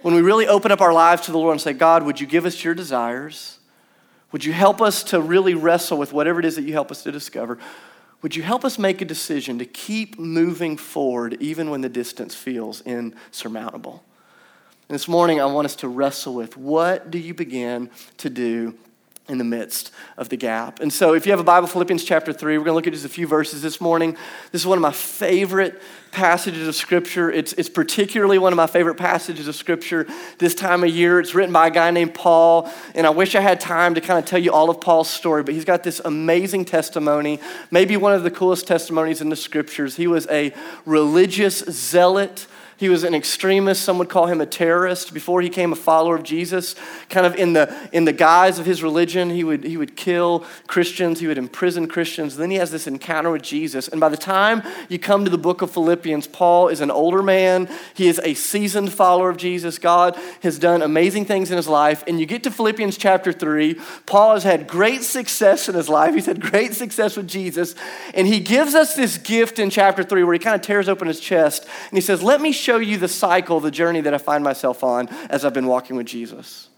When 0.00 0.14
we 0.14 0.20
really 0.20 0.46
open 0.46 0.70
up 0.70 0.80
our 0.80 0.92
lives 0.92 1.22
to 1.22 1.32
the 1.32 1.38
Lord 1.38 1.52
and 1.52 1.60
say, 1.60 1.72
God, 1.72 2.04
would 2.04 2.20
you 2.20 2.26
give 2.26 2.44
us 2.44 2.62
your 2.62 2.74
desires? 2.74 3.58
Would 4.30 4.44
you 4.44 4.52
help 4.52 4.80
us 4.80 5.02
to 5.04 5.20
really 5.20 5.54
wrestle 5.54 5.98
with 5.98 6.12
whatever 6.12 6.38
it 6.38 6.44
is 6.44 6.56
that 6.56 6.62
you 6.62 6.72
help 6.72 6.90
us 6.90 7.02
to 7.02 7.12
discover? 7.12 7.58
Would 8.22 8.36
you 8.36 8.42
help 8.42 8.64
us 8.64 8.78
make 8.78 9.00
a 9.00 9.04
decision 9.04 9.58
to 9.58 9.64
keep 9.64 10.18
moving 10.18 10.76
forward 10.76 11.36
even 11.40 11.70
when 11.70 11.80
the 11.80 11.88
distance 11.88 12.34
feels 12.34 12.80
insurmountable? 12.82 14.04
And 14.88 14.94
this 14.94 15.08
morning, 15.08 15.40
I 15.40 15.46
want 15.46 15.66
us 15.66 15.76
to 15.76 15.88
wrestle 15.88 16.34
with 16.34 16.56
what 16.56 17.10
do 17.10 17.18
you 17.18 17.34
begin 17.34 17.90
to 18.18 18.30
do 18.30 18.74
in 19.28 19.36
the 19.36 19.44
midst 19.44 19.90
of 20.16 20.30
the 20.30 20.36
gap. 20.36 20.80
And 20.80 20.90
so, 20.90 21.12
if 21.12 21.26
you 21.26 21.32
have 21.32 21.40
a 21.40 21.44
Bible, 21.44 21.68
Philippians 21.68 22.02
chapter 22.02 22.32
3, 22.32 22.56
we're 22.56 22.64
going 22.64 22.72
to 22.72 22.76
look 22.76 22.86
at 22.86 22.94
just 22.94 23.04
a 23.04 23.10
few 23.10 23.26
verses 23.26 23.60
this 23.60 23.80
morning. 23.80 24.16
This 24.52 24.62
is 24.62 24.66
one 24.66 24.78
of 24.78 24.82
my 24.82 24.92
favorite 24.92 25.80
passages 26.12 26.66
of 26.66 26.74
Scripture. 26.74 27.30
It's, 27.30 27.52
it's 27.52 27.68
particularly 27.68 28.38
one 28.38 28.54
of 28.54 28.56
my 28.56 28.66
favorite 28.66 28.94
passages 28.94 29.46
of 29.46 29.54
Scripture 29.54 30.06
this 30.38 30.54
time 30.54 30.82
of 30.82 30.90
year. 30.90 31.20
It's 31.20 31.34
written 31.34 31.52
by 31.52 31.66
a 31.66 31.70
guy 31.70 31.90
named 31.90 32.14
Paul, 32.14 32.70
and 32.94 33.06
I 33.06 33.10
wish 33.10 33.34
I 33.34 33.40
had 33.40 33.60
time 33.60 33.94
to 33.96 34.00
kind 34.00 34.18
of 34.18 34.24
tell 34.24 34.38
you 34.38 34.50
all 34.50 34.70
of 34.70 34.80
Paul's 34.80 35.10
story, 35.10 35.42
but 35.42 35.52
he's 35.52 35.66
got 35.66 35.82
this 35.82 36.00
amazing 36.04 36.64
testimony, 36.64 37.38
maybe 37.70 37.98
one 37.98 38.14
of 38.14 38.22
the 38.22 38.30
coolest 38.30 38.66
testimonies 38.66 39.20
in 39.20 39.28
the 39.28 39.36
Scriptures. 39.36 39.96
He 39.96 40.06
was 40.06 40.26
a 40.28 40.54
religious 40.86 41.58
zealot 41.58 42.46
he 42.78 42.88
was 42.88 43.04
an 43.04 43.14
extremist. 43.14 43.82
Some 43.82 43.98
would 43.98 44.08
call 44.08 44.26
him 44.26 44.40
a 44.40 44.46
terrorist. 44.46 45.12
Before 45.12 45.42
he 45.42 45.48
became 45.48 45.72
a 45.72 45.76
follower 45.76 46.14
of 46.14 46.22
Jesus, 46.22 46.76
kind 47.08 47.26
of 47.26 47.34
in 47.34 47.52
the, 47.52 47.88
in 47.92 48.04
the 48.04 48.12
guise 48.12 48.58
of 48.58 48.66
his 48.66 48.82
religion, 48.82 49.30
he 49.30 49.42
would, 49.44 49.64
he 49.64 49.76
would 49.76 49.96
kill 49.96 50.44
Christians, 50.68 51.20
he 51.20 51.26
would 51.26 51.38
imprison 51.38 51.88
Christians. 51.88 52.36
Then 52.36 52.50
he 52.50 52.56
has 52.56 52.70
this 52.70 52.86
encounter 52.86 53.30
with 53.30 53.42
Jesus. 53.42 53.88
And 53.88 54.00
by 54.00 54.08
the 54.08 54.16
time 54.16 54.62
you 54.88 54.98
come 54.98 55.24
to 55.24 55.30
the 55.30 55.36
book 55.36 55.60
of 55.60 55.72
Philippians, 55.72 56.28
Paul 56.28 56.68
is 56.68 56.80
an 56.80 56.90
older 56.90 57.22
man. 57.22 57.68
He 57.94 58.06
is 58.06 58.20
a 58.22 58.34
seasoned 58.34 58.92
follower 58.92 59.28
of 59.28 59.36
Jesus. 59.36 59.78
God 59.78 60.16
has 60.42 60.58
done 60.58 60.80
amazing 60.80 61.24
things 61.24 61.50
in 61.50 61.56
his 61.56 61.68
life. 61.68 62.04
And 62.06 62.20
you 62.20 62.26
get 62.26 62.44
to 62.44 62.50
Philippians 62.50 62.96
chapter 62.96 63.32
3, 63.32 63.74
Paul 64.06 64.34
has 64.34 64.44
had 64.44 64.68
great 64.68 65.02
success 65.02 65.68
in 65.68 65.74
his 65.74 65.88
life. 65.88 66.14
He's 66.14 66.26
had 66.26 66.40
great 66.40 66.74
success 66.74 67.16
with 67.16 67.26
Jesus. 67.26 67.74
And 68.14 68.28
he 68.28 68.38
gives 68.40 68.74
us 68.74 68.94
this 68.94 69.18
gift 69.18 69.58
in 69.58 69.68
chapter 69.68 70.04
3 70.04 70.22
where 70.22 70.32
he 70.32 70.38
kind 70.38 70.54
of 70.54 70.62
tears 70.62 70.88
open 70.88 71.08
his 71.08 71.20
chest 71.20 71.66
and 71.90 71.96
he 71.96 72.00
says, 72.00 72.22
Let 72.22 72.40
me 72.40 72.52
you 72.76 72.98
the 72.98 73.08
cycle, 73.08 73.60
the 73.60 73.70
journey 73.70 74.02
that 74.02 74.12
I 74.12 74.18
find 74.18 74.44
myself 74.44 74.84
on 74.84 75.08
as 75.30 75.44
I've 75.44 75.54
been 75.54 75.66
walking 75.66 75.96
with 75.96 76.06
Jesus. 76.06 76.68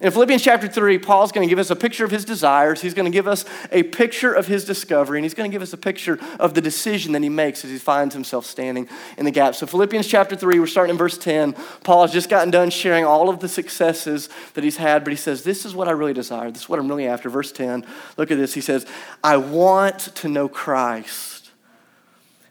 In 0.00 0.12
Philippians 0.12 0.42
chapter 0.42 0.68
3, 0.68 0.98
Paul's 0.98 1.32
going 1.32 1.44
to 1.46 1.50
give 1.50 1.58
us 1.58 1.70
a 1.70 1.76
picture 1.76 2.04
of 2.04 2.12
his 2.12 2.24
desires. 2.24 2.80
He's 2.80 2.94
going 2.94 3.10
to 3.10 3.16
give 3.16 3.26
us 3.26 3.44
a 3.72 3.82
picture 3.82 4.32
of 4.32 4.46
his 4.46 4.64
discovery, 4.64 5.18
and 5.18 5.24
he's 5.24 5.34
going 5.34 5.50
to 5.50 5.52
give 5.52 5.62
us 5.62 5.72
a 5.72 5.76
picture 5.76 6.20
of 6.38 6.54
the 6.54 6.60
decision 6.60 7.10
that 7.12 7.22
he 7.24 7.28
makes 7.28 7.64
as 7.64 7.72
he 7.72 7.78
finds 7.78 8.14
himself 8.14 8.46
standing 8.46 8.88
in 9.16 9.24
the 9.24 9.32
gap. 9.32 9.56
So, 9.56 9.66
Philippians 9.66 10.06
chapter 10.06 10.36
3, 10.36 10.60
we're 10.60 10.68
starting 10.68 10.92
in 10.92 10.98
verse 10.98 11.18
10. 11.18 11.52
Paul 11.82 12.02
has 12.02 12.12
just 12.12 12.30
gotten 12.30 12.52
done 12.52 12.70
sharing 12.70 13.04
all 13.04 13.28
of 13.28 13.40
the 13.40 13.48
successes 13.48 14.28
that 14.54 14.62
he's 14.62 14.76
had, 14.76 15.02
but 15.02 15.12
he 15.12 15.16
says, 15.16 15.42
This 15.42 15.64
is 15.64 15.74
what 15.74 15.88
I 15.88 15.92
really 15.92 16.14
desire. 16.14 16.52
This 16.52 16.62
is 16.62 16.68
what 16.68 16.78
I'm 16.78 16.86
really 16.86 17.08
after. 17.08 17.28
Verse 17.28 17.50
10, 17.50 17.84
look 18.16 18.30
at 18.30 18.38
this. 18.38 18.54
He 18.54 18.60
says, 18.60 18.86
I 19.24 19.36
want 19.36 19.98
to 19.98 20.28
know 20.28 20.48
Christ, 20.48 21.50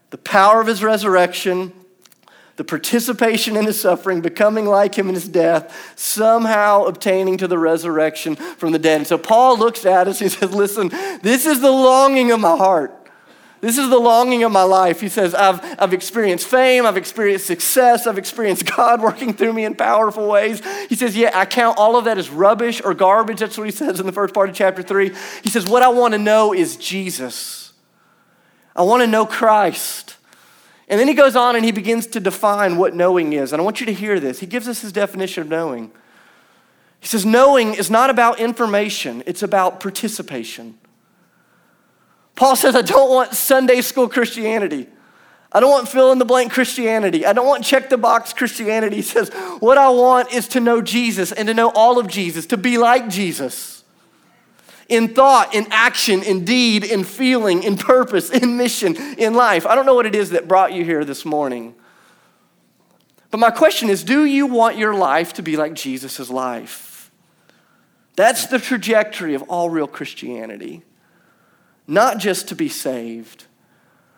the 0.10 0.18
power 0.18 0.60
of 0.60 0.68
his 0.68 0.84
resurrection 0.84 1.72
the 2.58 2.64
participation 2.64 3.56
in 3.56 3.66
his 3.66 3.80
suffering, 3.80 4.20
becoming 4.20 4.66
like 4.66 4.96
him 4.96 5.08
in 5.08 5.16
his 5.16 5.28
death, 5.28 5.94
somehow 5.96 6.84
obtaining 6.84 7.38
to 7.38 7.48
the 7.48 7.58
resurrection 7.58 8.36
from 8.36 8.72
the 8.72 8.80
dead. 8.80 8.98
And 8.98 9.08
so 9.08 9.18
Paul 9.18 9.58
looks 9.58 9.86
at 9.86 10.08
us, 10.08 10.20
he 10.20 10.28
says, 10.28 10.52
Listen, 10.54 10.90
this 11.22 11.46
is 11.46 11.62
the 11.62 11.72
longing 11.72 12.32
of 12.32 12.40
my 12.40 12.58
heart. 12.58 12.94
This 13.60 13.78
is 13.78 13.90
the 13.90 13.98
longing 13.98 14.44
of 14.44 14.52
my 14.52 14.64
life. 14.64 15.02
He 15.02 15.10
says, 15.10 15.34
I've, 15.34 15.60
I've 15.80 15.94
experienced 15.94 16.48
fame, 16.48 16.86
I've 16.86 16.98
experienced 16.98 17.46
success, 17.46 18.08
I've 18.08 18.18
experienced 18.18 18.66
God 18.76 19.02
working 19.02 19.34
through 19.34 19.54
me 19.54 19.64
in 19.64 19.76
powerful 19.76 20.28
ways. 20.28 20.62
He 20.90 20.96
says, 20.96 21.16
Yeah, 21.16 21.32
I 21.36 21.46
count 21.46 21.78
all 21.78 21.96
of 21.96 22.06
that 22.06 22.18
as 22.18 22.30
rubbish 22.30 22.82
or 22.84 22.96
garbage. 22.96 23.40
That's 23.40 23.58
what 23.58 23.66
he 23.66 23.72
says 23.72 24.00
in 24.00 24.08
the 24.08 24.12
first 24.12 24.34
part 24.34 24.50
of 24.50 24.56
chapter 24.56 24.82
three. 24.82 25.16
He 25.44 25.50
says, 25.50 25.68
What 25.68 25.84
I 25.84 25.90
want 25.90 26.14
to 26.14 26.18
know 26.18 26.54
is 26.54 26.76
Jesus. 26.76 27.74
I 28.76 28.82
want 28.82 29.02
to 29.02 29.08
know 29.08 29.28
Christ. 29.28 30.17
And 30.88 31.00
then 31.00 31.08
he 31.08 31.14
goes 31.14 31.36
on 31.36 31.56
and 31.56 31.66
he 31.66 31.72
begins 31.72 32.08
to 32.08 32.20
define 32.20 32.78
what 32.78 32.96
knowing 32.96 33.34
is. 33.34 33.52
And 33.52 33.62
I 33.62 33.66
want 33.66 33.80
you 33.80 33.86
to 33.88 33.94
hear 33.94 34.20
this. 34.20 34.40
He 34.40 34.46
gives 34.46 34.68
us 34.68 34.82
his 34.82 34.92
definition 34.92 35.44
of 35.44 35.50
knowing. 35.50 35.92
He 37.00 37.08
says, 37.08 37.26
knowing 37.26 37.74
is 37.74 37.92
not 37.92 38.10
about 38.10 38.40
information, 38.40 39.22
it's 39.26 39.44
about 39.44 39.80
participation. 39.80 40.78
Paul 42.36 42.56
says, 42.56 42.76
I 42.76 42.82
don't 42.82 43.10
want 43.10 43.34
Sunday 43.34 43.82
school 43.82 44.08
Christianity. 44.08 44.88
I 45.52 45.60
don't 45.60 45.72
want 45.72 45.88
fill 45.88 46.12
in 46.12 46.20
the 46.20 46.26
blank 46.26 46.52
Christianity. 46.52 47.26
I 47.26 47.34
don't 47.34 47.48
want 47.48 47.64
check 47.64 47.90
the 47.90 47.98
box 47.98 48.34
Christianity. 48.34 48.98
He 48.98 49.02
says, 49.02 49.30
What 49.60 49.78
I 49.78 49.90
want 49.90 50.32
is 50.32 50.48
to 50.50 50.60
know 50.60 50.82
Jesus 50.82 51.32
and 51.32 51.48
to 51.48 51.54
know 51.54 51.72
all 51.74 52.00
of 52.00 52.08
Jesus, 52.08 52.46
to 52.48 52.58
be 52.58 52.78
like 52.78 53.10
Jesus. 53.10 53.77
In 54.90 55.14
thought, 55.14 55.54
in 55.54 55.68
action, 55.70 56.24
in 56.24 56.46
deed, 56.46 56.84
in 56.84 57.04
feeling, 57.04 57.64
in 57.64 57.78
purpose, 57.78 58.30
in 58.30 58.58
mission, 58.58 58.96
in 59.18 59.34
life. 59.34 59.66
I 59.66 59.76
don't 59.76 59.86
know 59.86 59.96
what 59.96 60.06
it 60.06 60.16
is 60.16 60.30
that 60.30 60.48
brought 60.48 60.74
you 60.74 60.86
here 60.86 61.04
this 61.04 61.26
morning. 61.26 61.76
But 63.30 63.40
my 63.40 63.52
question 63.52 63.90
is 63.90 64.04
do 64.04 64.26
you 64.26 64.46
want 64.46 64.78
your 64.78 64.94
life 64.94 65.34
to 65.34 65.42
be 65.42 65.58
like 65.58 65.74
Jesus' 65.74 66.30
life? 66.30 67.12
That's 68.16 68.48
the 68.48 68.60
trajectory 68.60 69.36
of 69.36 69.44
all 69.44 69.70
real 69.70 69.88
Christianity. 69.88 70.84
Not 71.86 72.18
just 72.18 72.48
to 72.50 72.56
be 72.56 72.68
saved, 72.68 73.46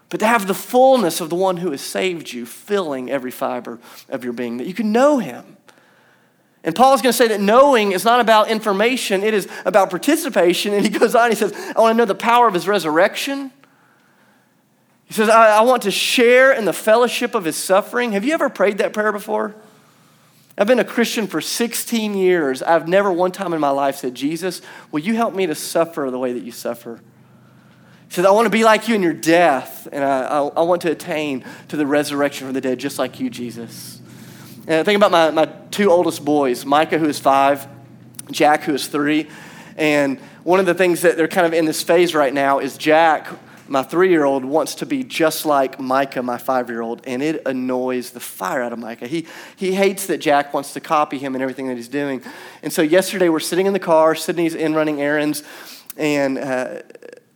but 0.09 0.19
to 0.21 0.25
have 0.25 0.47
the 0.47 0.53
fullness 0.53 1.21
of 1.21 1.29
the 1.29 1.35
one 1.35 1.57
who 1.57 1.71
has 1.71 1.81
saved 1.81 2.31
you 2.31 2.45
filling 2.45 3.11
every 3.11 3.29
fiber 3.29 3.79
of 4.07 4.23
your 4.23 4.33
being, 4.33 4.57
that 4.57 4.67
you 4.67 4.73
can 4.73 4.91
know 4.91 5.19
him. 5.19 5.57
And 6.63 6.75
Paul's 6.75 7.01
going 7.01 7.13
to 7.13 7.17
say 7.17 7.29
that 7.29 7.39
knowing 7.39 7.93
is 7.93 8.03
not 8.03 8.19
about 8.19 8.49
information, 8.49 9.23
it 9.23 9.33
is 9.33 9.47
about 9.65 9.89
participation. 9.89 10.73
And 10.73 10.83
he 10.85 10.89
goes 10.89 11.15
on, 11.15 11.29
he 11.29 11.35
says, 11.35 11.53
I 11.75 11.79
want 11.79 11.93
to 11.93 11.97
know 11.97 12.05
the 12.05 12.15
power 12.15 12.47
of 12.47 12.53
his 12.53 12.67
resurrection. 12.67 13.51
He 15.05 15.13
says, 15.13 15.29
I, 15.29 15.57
I 15.57 15.61
want 15.61 15.83
to 15.83 15.91
share 15.91 16.51
in 16.51 16.65
the 16.65 16.73
fellowship 16.73 17.33
of 17.33 17.45
his 17.45 17.55
suffering. 17.55 18.11
Have 18.11 18.25
you 18.25 18.33
ever 18.33 18.49
prayed 18.49 18.77
that 18.79 18.93
prayer 18.93 19.11
before? 19.11 19.55
I've 20.57 20.67
been 20.67 20.79
a 20.79 20.85
Christian 20.85 21.25
for 21.25 21.39
16 21.39 22.15
years. 22.15 22.61
I've 22.61 22.87
never 22.87 23.11
one 23.11 23.31
time 23.31 23.53
in 23.53 23.61
my 23.61 23.69
life 23.69 23.95
said, 23.95 24.13
Jesus, 24.13 24.61
will 24.91 24.99
you 24.99 25.15
help 25.15 25.33
me 25.33 25.47
to 25.47 25.55
suffer 25.55 26.11
the 26.11 26.19
way 26.19 26.33
that 26.33 26.43
you 26.43 26.51
suffer? 26.51 26.99
He 28.09 28.15
says, 28.15 28.25
I 28.25 28.31
want 28.31 28.47
to 28.47 28.49
be 28.49 28.65
like 28.65 28.89
you 28.89 28.95
in 28.95 29.01
your 29.01 29.13
death, 29.13 29.87
and 29.91 30.03
I, 30.03 30.25
I, 30.25 30.47
I 30.47 30.61
want 30.63 30.81
to 30.81 30.91
attain 30.91 31.45
to 31.69 31.77
the 31.77 31.87
resurrection 31.87 32.47
from 32.47 32.53
the 32.53 32.61
dead, 32.61 32.77
just 32.77 32.99
like 32.99 33.19
you, 33.21 33.29
Jesus. 33.29 33.98
And 34.69 34.77
I 34.77 34.83
think 34.83 34.97
about 34.97 35.09
my, 35.09 35.31
my 35.31 35.51
two 35.71 35.89
oldest 35.89 36.23
boys, 36.23 36.63
Micah, 36.63 36.99
who 36.99 37.09
is 37.09 37.17
five, 37.17 37.67
Jack, 38.29 38.61
who 38.61 38.75
is 38.75 38.85
three. 38.85 39.27
And 39.77 40.19
one 40.43 40.59
of 40.59 40.67
the 40.67 40.75
things 40.75 41.01
that 41.01 41.17
they're 41.17 41.27
kind 41.27 41.47
of 41.47 41.55
in 41.55 41.65
this 41.65 41.81
phase 41.81 42.13
right 42.13 42.31
now 42.31 42.59
is 42.59 42.77
Jack, 42.77 43.27
my 43.67 43.81
three 43.81 44.11
year 44.11 44.25
old, 44.25 44.45
wants 44.45 44.75
to 44.75 44.85
be 44.85 45.03
just 45.03 45.43
like 45.43 45.79
Micah, 45.79 46.21
my 46.21 46.37
five 46.37 46.69
year 46.69 46.81
old, 46.81 47.01
and 47.07 47.23
it 47.23 47.41
annoys 47.47 48.11
the 48.11 48.19
fire 48.19 48.61
out 48.61 48.71
of 48.71 48.77
Micah. 48.77 49.07
He, 49.07 49.25
he 49.55 49.73
hates 49.73 50.05
that 50.05 50.19
Jack 50.19 50.53
wants 50.53 50.73
to 50.73 50.79
copy 50.79 51.17
him 51.17 51.33
and 51.33 51.41
everything 51.41 51.67
that 51.69 51.75
he's 51.75 51.87
doing. 51.87 52.21
And 52.61 52.71
so 52.71 52.83
yesterday 52.83 53.29
we're 53.29 53.39
sitting 53.39 53.65
in 53.65 53.73
the 53.73 53.79
car, 53.79 54.13
Sydney's 54.13 54.53
in 54.53 54.75
running 54.75 55.01
errands, 55.01 55.41
and 55.97 56.37
uh, 56.37 56.81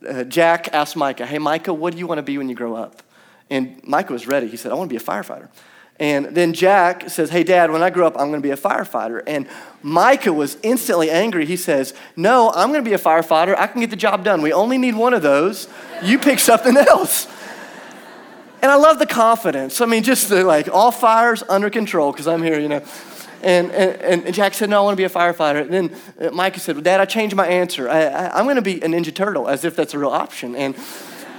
uh, 0.08 0.24
Jack 0.26 0.72
asked 0.72 0.96
Micah, 0.96 1.26
Hey, 1.26 1.40
Micah, 1.40 1.74
what 1.74 1.94
do 1.94 2.00
you 2.00 2.06
want 2.06 2.20
to 2.20 2.24
be 2.24 2.38
when 2.38 2.48
you 2.48 2.54
grow 2.54 2.76
up? 2.76 3.02
And 3.50 3.82
Micah 3.84 4.14
was 4.14 4.28
ready. 4.28 4.48
He 4.50 4.58
said, 4.58 4.72
I 4.72 4.76
want 4.76 4.88
to 4.88 4.94
be 4.96 5.04
a 5.04 5.06
firefighter. 5.06 5.50
And 6.04 6.36
then 6.36 6.52
Jack 6.52 7.10
says, 7.10 7.30
Hey, 7.30 7.46
Dad, 7.46 7.72
when 7.72 7.82
I 7.82 7.90
grow 7.90 8.06
up, 8.06 8.16
I'm 8.20 8.28
going 8.28 8.42
to 8.42 8.46
be 8.46 8.52
a 8.52 8.58
firefighter. 8.58 9.24
And 9.26 9.48
Micah 9.82 10.34
was 10.34 10.58
instantly 10.62 11.10
angry. 11.10 11.46
He 11.46 11.56
says, 11.56 11.94
No, 12.18 12.52
I'm 12.52 12.72
going 12.74 12.84
to 12.84 12.90
be 12.90 12.94
a 12.94 13.00
firefighter. 13.00 13.58
I 13.58 13.68
can 13.68 13.80
get 13.80 13.90
the 13.90 13.96
job 13.96 14.26
done. 14.26 14.42
We 14.42 14.52
only 14.52 14.78
need 14.78 14.96
one 14.96 15.14
of 15.14 15.22
those. 15.22 15.70
You 16.04 16.20
pick 16.20 16.40
something 16.40 16.76
else. 16.76 17.26
And 18.62 18.70
I 18.70 18.76
love 18.76 19.00
the 19.00 19.06
confidence. 19.06 19.80
I 19.80 19.86
mean, 19.86 20.04
just 20.04 20.28
the 20.28 20.44
like, 20.44 20.68
all 20.68 20.92
fires 20.92 21.42
under 21.48 21.70
control 21.70 22.12
because 22.12 22.28
I'm 22.28 22.44
here, 22.44 22.60
you 22.60 22.68
know. 22.68 22.84
And, 23.42 23.72
and, 23.72 24.26
and 24.26 24.36
Jack 24.36 24.56
said, 24.56 24.70
No, 24.70 24.82
I 24.82 24.84
want 24.84 24.98
to 24.98 25.02
be 25.02 25.06
a 25.06 25.10
firefighter. 25.10 25.62
And 25.62 25.72
then 25.72 25.96
uh, 26.20 26.32
Micah 26.32 26.60
said, 26.60 26.76
well, 26.76 26.84
Dad, 26.84 27.00
I 27.00 27.06
changed 27.06 27.34
my 27.34 27.48
answer. 27.48 27.88
I, 27.88 28.08
I, 28.08 28.40
I'm 28.40 28.44
going 28.44 28.58
to 28.58 28.62
be 28.62 28.82
a 28.82 28.88
Ninja 28.88 29.16
Turtle, 29.16 29.48
as 29.48 29.64
if 29.64 29.78
that's 29.78 29.94
a 29.94 30.00
real 30.00 30.10
option. 30.10 30.54
And, 30.54 30.76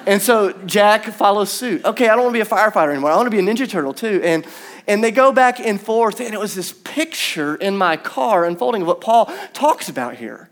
and 0.06 0.20
so 0.20 0.52
Jack 0.66 1.04
follows 1.04 1.50
suit. 1.50 1.84
Okay, 1.84 2.08
I 2.08 2.14
don't 2.14 2.24
want 2.24 2.34
to 2.34 2.44
be 2.44 2.48
a 2.48 2.50
firefighter 2.50 2.90
anymore. 2.90 3.10
I 3.10 3.16
want 3.16 3.26
to 3.26 3.30
be 3.30 3.38
a 3.38 3.42
Ninja 3.42 3.68
Turtle 3.68 3.92
too. 3.92 4.20
And, 4.22 4.46
and 4.86 5.02
they 5.02 5.10
go 5.10 5.32
back 5.32 5.60
and 5.60 5.80
forth, 5.80 6.20
and 6.20 6.34
it 6.34 6.40
was 6.40 6.54
this 6.54 6.72
picture 6.72 7.54
in 7.56 7.76
my 7.76 7.96
car 7.96 8.44
unfolding 8.44 8.82
of 8.82 8.88
what 8.88 9.00
Paul 9.00 9.32
talks 9.52 9.88
about 9.88 10.16
here. 10.16 10.50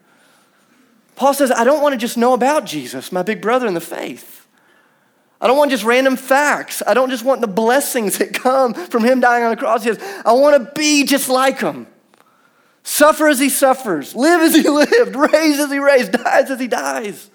Paul 1.17 1.35
says, 1.35 1.51
I 1.51 1.65
don't 1.65 1.83
want 1.83 1.93
to 1.93 1.99
just 1.99 2.17
know 2.17 2.33
about 2.33 2.65
Jesus, 2.65 3.13
my 3.13 3.23
big 3.23 3.41
brother 3.41 3.67
in 3.67 3.75
the 3.75 3.81
faith. 3.81 4.47
I 5.41 5.49
don't 5.49 5.57
want 5.57 5.73
just 5.73 5.85
random 5.85 6.17
facts. 6.17 6.83
I 6.87 6.95
don't 6.95 7.11
just 7.11 7.25
want 7.25 7.41
the 7.41 7.49
blessings 7.49 8.19
that 8.19 8.33
come 8.33 8.75
from 8.75 9.05
him 9.05 9.21
dying 9.21 9.43
on 9.43 9.51
the 9.51 9.57
cross. 9.57 9.83
He 9.83 9.93
says, 9.93 10.23
I 10.25 10.33
want 10.33 10.65
to 10.65 10.73
be 10.79 11.05
just 11.05 11.29
like 11.29 11.61
him. 11.61 11.89
Suffer 12.85 13.29
as 13.29 13.39
he 13.41 13.49
suffers, 13.49 14.15
live 14.15 14.41
as 14.41 14.55
he 14.55 14.63
lived, 14.69 15.17
raise 15.17 15.59
as 15.59 15.71
he 15.71 15.79
raised, 15.79 16.13
dies 16.13 16.51
as 16.51 16.61
he 16.61 16.69
dies. 16.69 17.29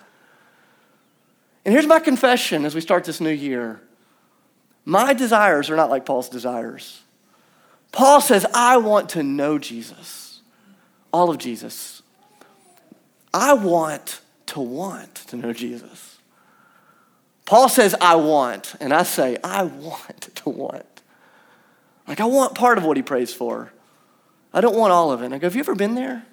And 1.68 1.74
here's 1.74 1.86
my 1.86 2.00
confession 2.00 2.64
as 2.64 2.74
we 2.74 2.80
start 2.80 3.04
this 3.04 3.20
new 3.20 3.30
year 3.30 3.82
my 4.86 5.14
desires 5.14 5.70
are 5.70 5.76
not 5.76 5.90
like 5.90 6.06
Paul's 6.06 6.30
desires. 6.30 7.02
Paul 7.92 8.22
says, 8.22 8.46
I 8.54 8.78
want 8.78 9.10
to 9.10 9.24
know 9.24 9.58
Jesus, 9.58 10.40
all 11.12 11.30
of 11.30 11.40
Jesus. 11.40 12.02
I 13.34 13.54
want 13.54 14.22
to 14.46 14.62
want 14.62 15.16
to 15.16 15.36
know 15.36 15.52
Jesus. 15.52 16.20
Paul 17.44 17.68
says, 17.68 17.94
I 18.00 18.16
want, 18.16 18.76
and 18.80 18.94
I 18.94 19.04
say, 19.04 19.38
I 19.44 19.64
want 19.64 20.22
to 20.36 20.50
want. 20.50 21.02
Like, 22.08 22.22
I 22.22 22.26
want 22.26 22.56
part 22.56 22.78
of 22.78 22.86
what 22.86 22.96
he 22.96 23.04
prays 23.04 23.34
for. 23.34 23.74
I 24.54 24.62
don't 24.62 24.78
want 24.78 24.94
all 24.94 25.12
of 25.12 25.22
it. 25.22 25.26
And 25.26 25.36
I 25.36 25.38
go, 25.38 25.48
Have 25.48 25.56
you 25.56 25.60
ever 25.60 25.76
been 25.76 25.96
there? 25.96 26.26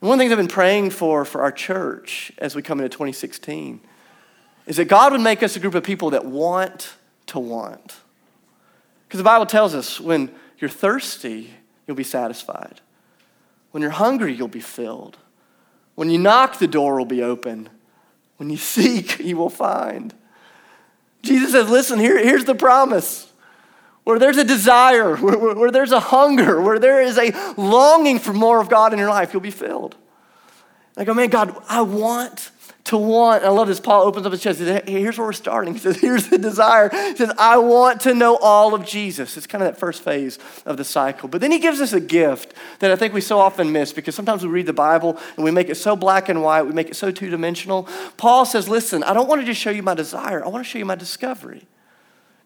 One 0.00 0.12
of 0.12 0.18
the 0.18 0.22
things 0.22 0.32
I've 0.32 0.38
been 0.38 0.48
praying 0.48 0.90
for 0.90 1.26
for 1.26 1.42
our 1.42 1.52
church 1.52 2.32
as 2.38 2.54
we 2.54 2.62
come 2.62 2.80
into 2.80 2.88
2016 2.88 3.80
is 4.66 4.76
that 4.76 4.86
God 4.86 5.12
would 5.12 5.20
make 5.20 5.42
us 5.42 5.56
a 5.56 5.60
group 5.60 5.74
of 5.74 5.84
people 5.84 6.10
that 6.10 6.24
want 6.24 6.94
to 7.26 7.38
want. 7.38 7.96
Because 9.06 9.18
the 9.18 9.24
Bible 9.24 9.44
tells 9.44 9.74
us 9.74 10.00
when 10.00 10.30
you're 10.58 10.70
thirsty, 10.70 11.50
you'll 11.86 11.96
be 11.96 12.04
satisfied. 12.04 12.80
When 13.72 13.82
you're 13.82 13.90
hungry, 13.90 14.32
you'll 14.34 14.48
be 14.48 14.60
filled. 14.60 15.18
When 15.96 16.08
you 16.08 16.18
knock, 16.18 16.58
the 16.58 16.66
door 16.66 16.96
will 16.96 17.04
be 17.04 17.22
open. 17.22 17.68
When 18.38 18.48
you 18.48 18.56
seek, 18.56 19.18
you 19.18 19.36
will 19.36 19.50
find. 19.50 20.14
Jesus 21.22 21.52
says, 21.52 21.68
listen, 21.68 21.98
here, 21.98 22.18
here's 22.18 22.46
the 22.46 22.54
promise. 22.54 23.29
Where 24.04 24.18
there's 24.18 24.38
a 24.38 24.44
desire, 24.44 25.16
where, 25.16 25.38
where, 25.38 25.54
where 25.54 25.70
there's 25.70 25.92
a 25.92 26.00
hunger, 26.00 26.60
where 26.60 26.78
there 26.78 27.02
is 27.02 27.18
a 27.18 27.32
longing 27.56 28.18
for 28.18 28.32
more 28.32 28.60
of 28.60 28.68
God 28.68 28.92
in 28.92 28.98
your 28.98 29.10
life, 29.10 29.32
you'll 29.32 29.42
be 29.42 29.50
filled. 29.50 29.96
I 30.96 31.04
go, 31.04 31.14
man, 31.14 31.30
God, 31.30 31.56
I 31.68 31.82
want 31.82 32.50
to 32.84 32.96
want. 32.96 33.44
I 33.44 33.48
love 33.50 33.68
this. 33.68 33.78
Paul 33.78 34.02
opens 34.02 34.26
up 34.26 34.32
his 34.32 34.42
chest. 34.42 34.58
He 34.58 34.64
says, 34.64 34.82
hey, 34.84 35.00
here's 35.00 35.16
where 35.16 35.26
we're 35.26 35.32
starting. 35.32 35.74
He 35.80 35.80
says, 35.80 36.00
here's 36.00 36.28
the 36.28 36.38
desire. 36.38 36.88
He 36.88 37.16
says, 37.16 37.32
I 37.38 37.58
want 37.58 38.00
to 38.02 38.14
know 38.14 38.36
all 38.36 38.74
of 38.74 38.84
Jesus. 38.84 39.36
It's 39.36 39.46
kind 39.46 39.62
of 39.62 39.72
that 39.72 39.78
first 39.78 40.02
phase 40.02 40.38
of 40.66 40.76
the 40.76 40.84
cycle. 40.84 41.28
But 41.28 41.40
then 41.40 41.52
he 41.52 41.58
gives 41.58 41.80
us 41.80 41.92
a 41.92 42.00
gift 42.00 42.54
that 42.80 42.90
I 42.90 42.96
think 42.96 43.14
we 43.14 43.20
so 43.20 43.38
often 43.38 43.72
miss 43.72 43.92
because 43.92 44.14
sometimes 44.14 44.44
we 44.44 44.50
read 44.50 44.66
the 44.66 44.72
Bible 44.72 45.18
and 45.36 45.44
we 45.44 45.50
make 45.50 45.68
it 45.68 45.76
so 45.76 45.94
black 45.94 46.28
and 46.28 46.42
white, 46.42 46.62
we 46.62 46.72
make 46.72 46.88
it 46.88 46.96
so 46.96 47.10
two 47.10 47.30
dimensional. 47.30 47.88
Paul 48.16 48.44
says, 48.44 48.68
listen, 48.68 49.02
I 49.04 49.14
don't 49.14 49.28
want 49.28 49.40
to 49.40 49.46
just 49.46 49.60
show 49.60 49.70
you 49.70 49.82
my 49.82 49.94
desire, 49.94 50.44
I 50.44 50.48
want 50.48 50.64
to 50.64 50.68
show 50.68 50.78
you 50.78 50.84
my 50.84 50.96
discovery. 50.96 51.66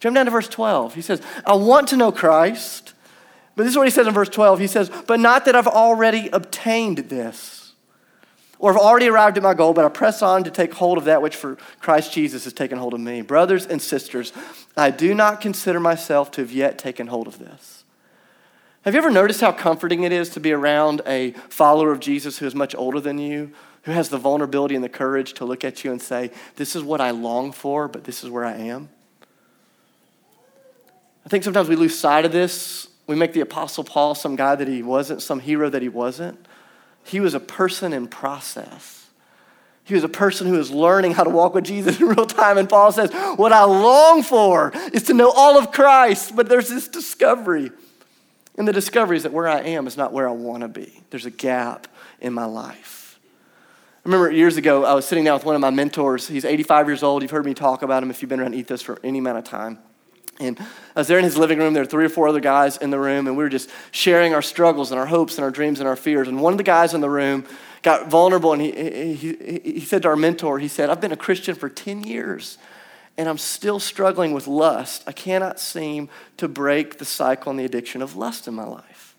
Jump 0.04 0.16
down 0.16 0.26
to 0.26 0.30
verse 0.30 0.48
12. 0.48 0.94
He 0.94 1.00
says, 1.00 1.22
I 1.46 1.54
want 1.54 1.88
to 1.88 1.96
know 1.96 2.12
Christ. 2.12 2.92
But 3.56 3.62
this 3.62 3.70
is 3.70 3.76
what 3.78 3.86
he 3.86 3.90
says 3.90 4.06
in 4.06 4.12
verse 4.12 4.28
12. 4.28 4.58
He 4.58 4.66
says, 4.66 4.90
But 5.06 5.18
not 5.18 5.46
that 5.46 5.56
I've 5.56 5.66
already 5.66 6.28
obtained 6.28 6.98
this 6.98 7.72
or 8.58 8.74
have 8.74 8.82
already 8.82 9.08
arrived 9.08 9.38
at 9.38 9.42
my 9.42 9.54
goal, 9.54 9.72
but 9.72 9.82
I 9.82 9.88
press 9.88 10.20
on 10.20 10.44
to 10.44 10.50
take 10.50 10.74
hold 10.74 10.98
of 10.98 11.04
that 11.04 11.22
which 11.22 11.34
for 11.34 11.56
Christ 11.80 12.12
Jesus 12.12 12.44
has 12.44 12.52
taken 12.52 12.76
hold 12.76 12.92
of 12.92 13.00
me. 13.00 13.22
Brothers 13.22 13.64
and 13.64 13.80
sisters, 13.80 14.34
I 14.76 14.90
do 14.90 15.14
not 15.14 15.40
consider 15.40 15.80
myself 15.80 16.30
to 16.32 16.42
have 16.42 16.52
yet 16.52 16.76
taken 16.76 17.06
hold 17.06 17.26
of 17.26 17.38
this. 17.38 17.84
Have 18.82 18.92
you 18.92 18.98
ever 18.98 19.10
noticed 19.10 19.40
how 19.40 19.52
comforting 19.52 20.02
it 20.02 20.12
is 20.12 20.28
to 20.28 20.38
be 20.38 20.52
around 20.52 21.00
a 21.06 21.30
follower 21.48 21.92
of 21.92 22.00
Jesus 22.00 22.36
who 22.36 22.46
is 22.46 22.54
much 22.54 22.74
older 22.74 23.00
than 23.00 23.16
you, 23.16 23.52
who 23.84 23.92
has 23.92 24.10
the 24.10 24.18
vulnerability 24.18 24.74
and 24.74 24.84
the 24.84 24.90
courage 24.90 25.32
to 25.32 25.46
look 25.46 25.64
at 25.64 25.82
you 25.82 25.92
and 25.92 26.02
say, 26.02 26.30
This 26.56 26.76
is 26.76 26.82
what 26.82 27.00
I 27.00 27.10
long 27.10 27.52
for, 27.52 27.88
but 27.88 28.04
this 28.04 28.22
is 28.22 28.28
where 28.28 28.44
I 28.44 28.52
am? 28.56 28.90
Think 31.34 31.42
sometimes 31.42 31.68
we 31.68 31.74
lose 31.74 31.98
sight 31.98 32.24
of 32.24 32.30
this. 32.30 32.86
We 33.08 33.16
make 33.16 33.32
the 33.32 33.40
Apostle 33.40 33.82
Paul 33.82 34.14
some 34.14 34.36
guy 34.36 34.54
that 34.54 34.68
he 34.68 34.84
wasn't, 34.84 35.20
some 35.20 35.40
hero 35.40 35.68
that 35.68 35.82
he 35.82 35.88
wasn't. 35.88 36.38
He 37.02 37.18
was 37.18 37.34
a 37.34 37.40
person 37.40 37.92
in 37.92 38.06
process. 38.06 39.08
He 39.82 39.94
was 39.94 40.04
a 40.04 40.08
person 40.08 40.46
who 40.46 40.52
was 40.52 40.70
learning 40.70 41.10
how 41.14 41.24
to 41.24 41.30
walk 41.30 41.52
with 41.52 41.64
Jesus 41.64 41.98
in 42.00 42.06
real 42.06 42.26
time. 42.26 42.56
And 42.56 42.68
Paul 42.68 42.92
says, 42.92 43.10
What 43.34 43.50
I 43.50 43.64
long 43.64 44.22
for 44.22 44.70
is 44.92 45.02
to 45.06 45.12
know 45.12 45.28
all 45.28 45.58
of 45.58 45.72
Christ. 45.72 46.36
But 46.36 46.48
there's 46.48 46.68
this 46.68 46.86
discovery. 46.86 47.72
And 48.56 48.68
the 48.68 48.72
discovery 48.72 49.16
is 49.16 49.24
that 49.24 49.32
where 49.32 49.48
I 49.48 49.58
am 49.62 49.88
is 49.88 49.96
not 49.96 50.12
where 50.12 50.28
I 50.28 50.32
want 50.32 50.60
to 50.60 50.68
be. 50.68 51.02
There's 51.10 51.26
a 51.26 51.32
gap 51.32 51.88
in 52.20 52.32
my 52.32 52.44
life. 52.44 53.18
I 53.96 54.08
remember 54.08 54.30
years 54.30 54.56
ago, 54.56 54.84
I 54.84 54.94
was 54.94 55.04
sitting 55.04 55.24
down 55.24 55.34
with 55.34 55.44
one 55.44 55.56
of 55.56 55.60
my 55.60 55.70
mentors. 55.70 56.28
He's 56.28 56.44
85 56.44 56.86
years 56.86 57.02
old. 57.02 57.22
You've 57.22 57.32
heard 57.32 57.44
me 57.44 57.54
talk 57.54 57.82
about 57.82 58.04
him 58.04 58.10
if 58.10 58.22
you've 58.22 58.28
been 58.28 58.38
around 58.38 58.54
Ethos 58.54 58.82
for 58.82 59.00
any 59.02 59.18
amount 59.18 59.38
of 59.38 59.44
time. 59.44 59.80
And 60.40 60.58
I 60.58 61.00
was 61.00 61.08
there 61.08 61.18
in 61.18 61.24
his 61.24 61.36
living 61.36 61.58
room. 61.58 61.74
There 61.74 61.82
were 61.82 61.88
three 61.88 62.04
or 62.04 62.08
four 62.08 62.26
other 62.26 62.40
guys 62.40 62.76
in 62.76 62.90
the 62.90 62.98
room, 62.98 63.26
and 63.26 63.36
we 63.36 63.44
were 63.44 63.50
just 63.50 63.70
sharing 63.92 64.34
our 64.34 64.42
struggles 64.42 64.90
and 64.90 64.98
our 64.98 65.06
hopes 65.06 65.36
and 65.36 65.44
our 65.44 65.50
dreams 65.50 65.78
and 65.78 65.88
our 65.88 65.96
fears. 65.96 66.26
And 66.26 66.40
one 66.40 66.52
of 66.52 66.58
the 66.58 66.64
guys 66.64 66.92
in 66.94 67.00
the 67.00 67.10
room 67.10 67.46
got 67.82 68.08
vulnerable, 68.08 68.52
and 68.52 68.60
he, 68.62 69.14
he, 69.14 69.60
he, 69.62 69.80
said 69.80 70.02
to 70.02 70.08
our 70.08 70.16
mentor, 70.16 70.58
he 70.58 70.68
said, 70.68 70.90
I've 70.90 71.00
been 71.00 71.12
a 71.12 71.16
Christian 71.16 71.54
for 71.54 71.68
10 71.68 72.02
years, 72.02 72.58
and 73.16 73.28
I'm 73.28 73.38
still 73.38 73.78
struggling 73.78 74.32
with 74.32 74.46
lust. 74.46 75.04
I 75.06 75.12
cannot 75.12 75.60
seem 75.60 76.08
to 76.38 76.48
break 76.48 76.98
the 76.98 77.04
cycle 77.04 77.50
and 77.50 77.60
the 77.60 77.64
addiction 77.64 78.02
of 78.02 78.16
lust 78.16 78.48
in 78.48 78.54
my 78.54 78.64
life. 78.64 79.14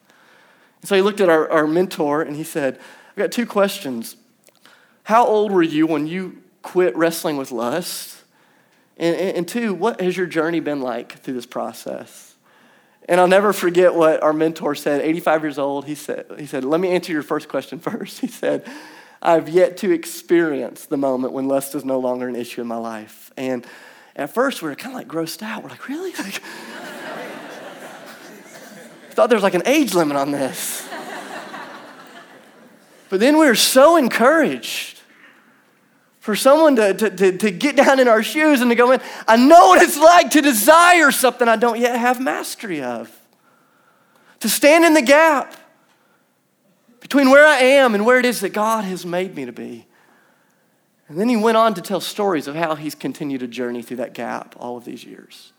And 0.82 0.90
so 0.90 0.96
he 0.96 1.02
looked 1.02 1.22
at 1.22 1.30
our, 1.30 1.50
our 1.50 1.68
mentor, 1.68 2.24
and 2.24 2.36
he 2.36 2.44
said, 2.44 2.80
I've 3.12 3.16
got 3.16 3.32
two 3.32 3.46
questions. 3.46 4.18
How 5.04 5.26
old 5.26 5.52
were 5.52 5.64
you 5.64 5.88
when 5.88 6.08
you 6.08 6.42
quit 6.64 6.96
wrestling 6.98 7.38
with 7.38 7.52
lust? 7.52 8.24
And, 8.98 9.16
and, 9.16 9.48
two, 9.48 9.74
what 9.74 10.00
has 10.00 10.16
your 10.16 10.26
journey 10.26 10.62
been 10.62 10.82
like 10.82 11.20
through 11.20 11.34
this 11.34 11.46
process? 11.46 12.36
And 13.10 13.20
I'll 13.20 13.28
never 13.28 13.52
forget 13.52 13.94
what 13.94 14.24
our 14.24 14.32
mentor 14.32 14.74
said, 14.74 15.02
85 15.02 15.44
years 15.44 15.60
old. 15.60 15.86
He 15.86 15.96
said, 15.96 16.26
he 16.40 16.46
said, 16.46 16.64
Let 16.64 16.80
me 16.80 16.90
answer 16.92 17.12
your 17.12 17.24
first 17.24 17.50
question 17.50 17.80
first. 17.80 18.20
He 18.20 18.28
said, 18.28 18.68
I've 19.22 19.50
yet 19.50 19.78
to 19.78 19.92
experience 19.92 20.86
the 20.86 20.98
moment 20.98 21.34
when 21.34 21.48
lust 21.48 21.76
is 21.76 21.84
no 21.84 22.00
longer 22.00 22.28
an 22.28 22.36
issue 22.36 22.62
in 22.62 22.68
my 22.68 22.78
life. 22.78 23.32
And 23.36 23.66
at 24.16 24.34
first, 24.34 24.62
we 24.62 24.70
were 24.70 24.76
kind 24.76 24.96
of 24.96 25.00
like 25.00 25.08
grossed 25.08 25.42
out. 25.42 25.64
We're 25.64 25.70
like, 25.70 25.88
Really? 25.90 26.14
Like, 26.24 26.42
thought 29.16 29.30
there 29.30 29.38
was 29.38 29.44
like 29.44 29.54
an 29.54 29.64
age 29.66 29.94
limit 29.94 30.18
on 30.18 30.32
this. 30.32 30.88
But 33.08 33.20
then 33.20 33.38
we 33.38 33.46
were 33.46 33.56
so 33.56 33.96
encouraged 33.96 34.95
for 36.26 36.36
someone 36.36 36.76
to, 36.76 36.92
to, 36.92 37.10
to, 37.12 37.38
to, 37.38 37.52
get 37.52 37.76
down 37.76 38.00
in 38.00 38.08
our 38.08 38.24
shoes 38.24 38.62
and 38.62 38.72
to 38.72 38.76
go 38.76 38.92
in, 38.92 39.00
I 39.28 39.38
know 39.38 39.68
what 39.68 39.84
it's 39.84 39.96
like 39.96 40.32
to 40.32 40.42
desire 40.42 41.12
something 41.12 41.48
I 41.48 41.56
don't 41.56 41.80
yet 41.80 42.00
have 42.00 42.20
mastery 42.20 42.82
of. 42.82 43.16
To 44.40 44.50
stand 44.50 44.86
in 44.86 44.96
the 44.96 45.04
gap 45.04 45.56
between 47.00 47.30
where 47.30 47.46
I 47.46 47.60
am 47.60 47.94
and 47.94 48.08
where 48.08 48.18
it 48.18 48.26
is 48.26 48.42
that 48.42 48.54
God 48.54 48.86
has 48.86 49.06
made 49.06 49.36
me 49.36 49.46
to 49.46 49.52
be. 49.52 49.86
And 51.10 51.20
then 51.20 51.30
he 51.30 51.38
went 51.38 51.58
on 51.58 51.76
to 51.76 51.82
tell 51.82 52.02
stories 52.02 52.48
of 52.48 52.56
how 52.56 52.74
he's 52.74 52.96
continued 52.96 53.42
to 53.42 53.48
journey 53.48 53.84
through 53.84 53.98
that 53.98 54.16
gap 54.16 54.56
all 54.58 54.78
of 54.78 54.84
these 54.84 55.04
years. 55.04 55.54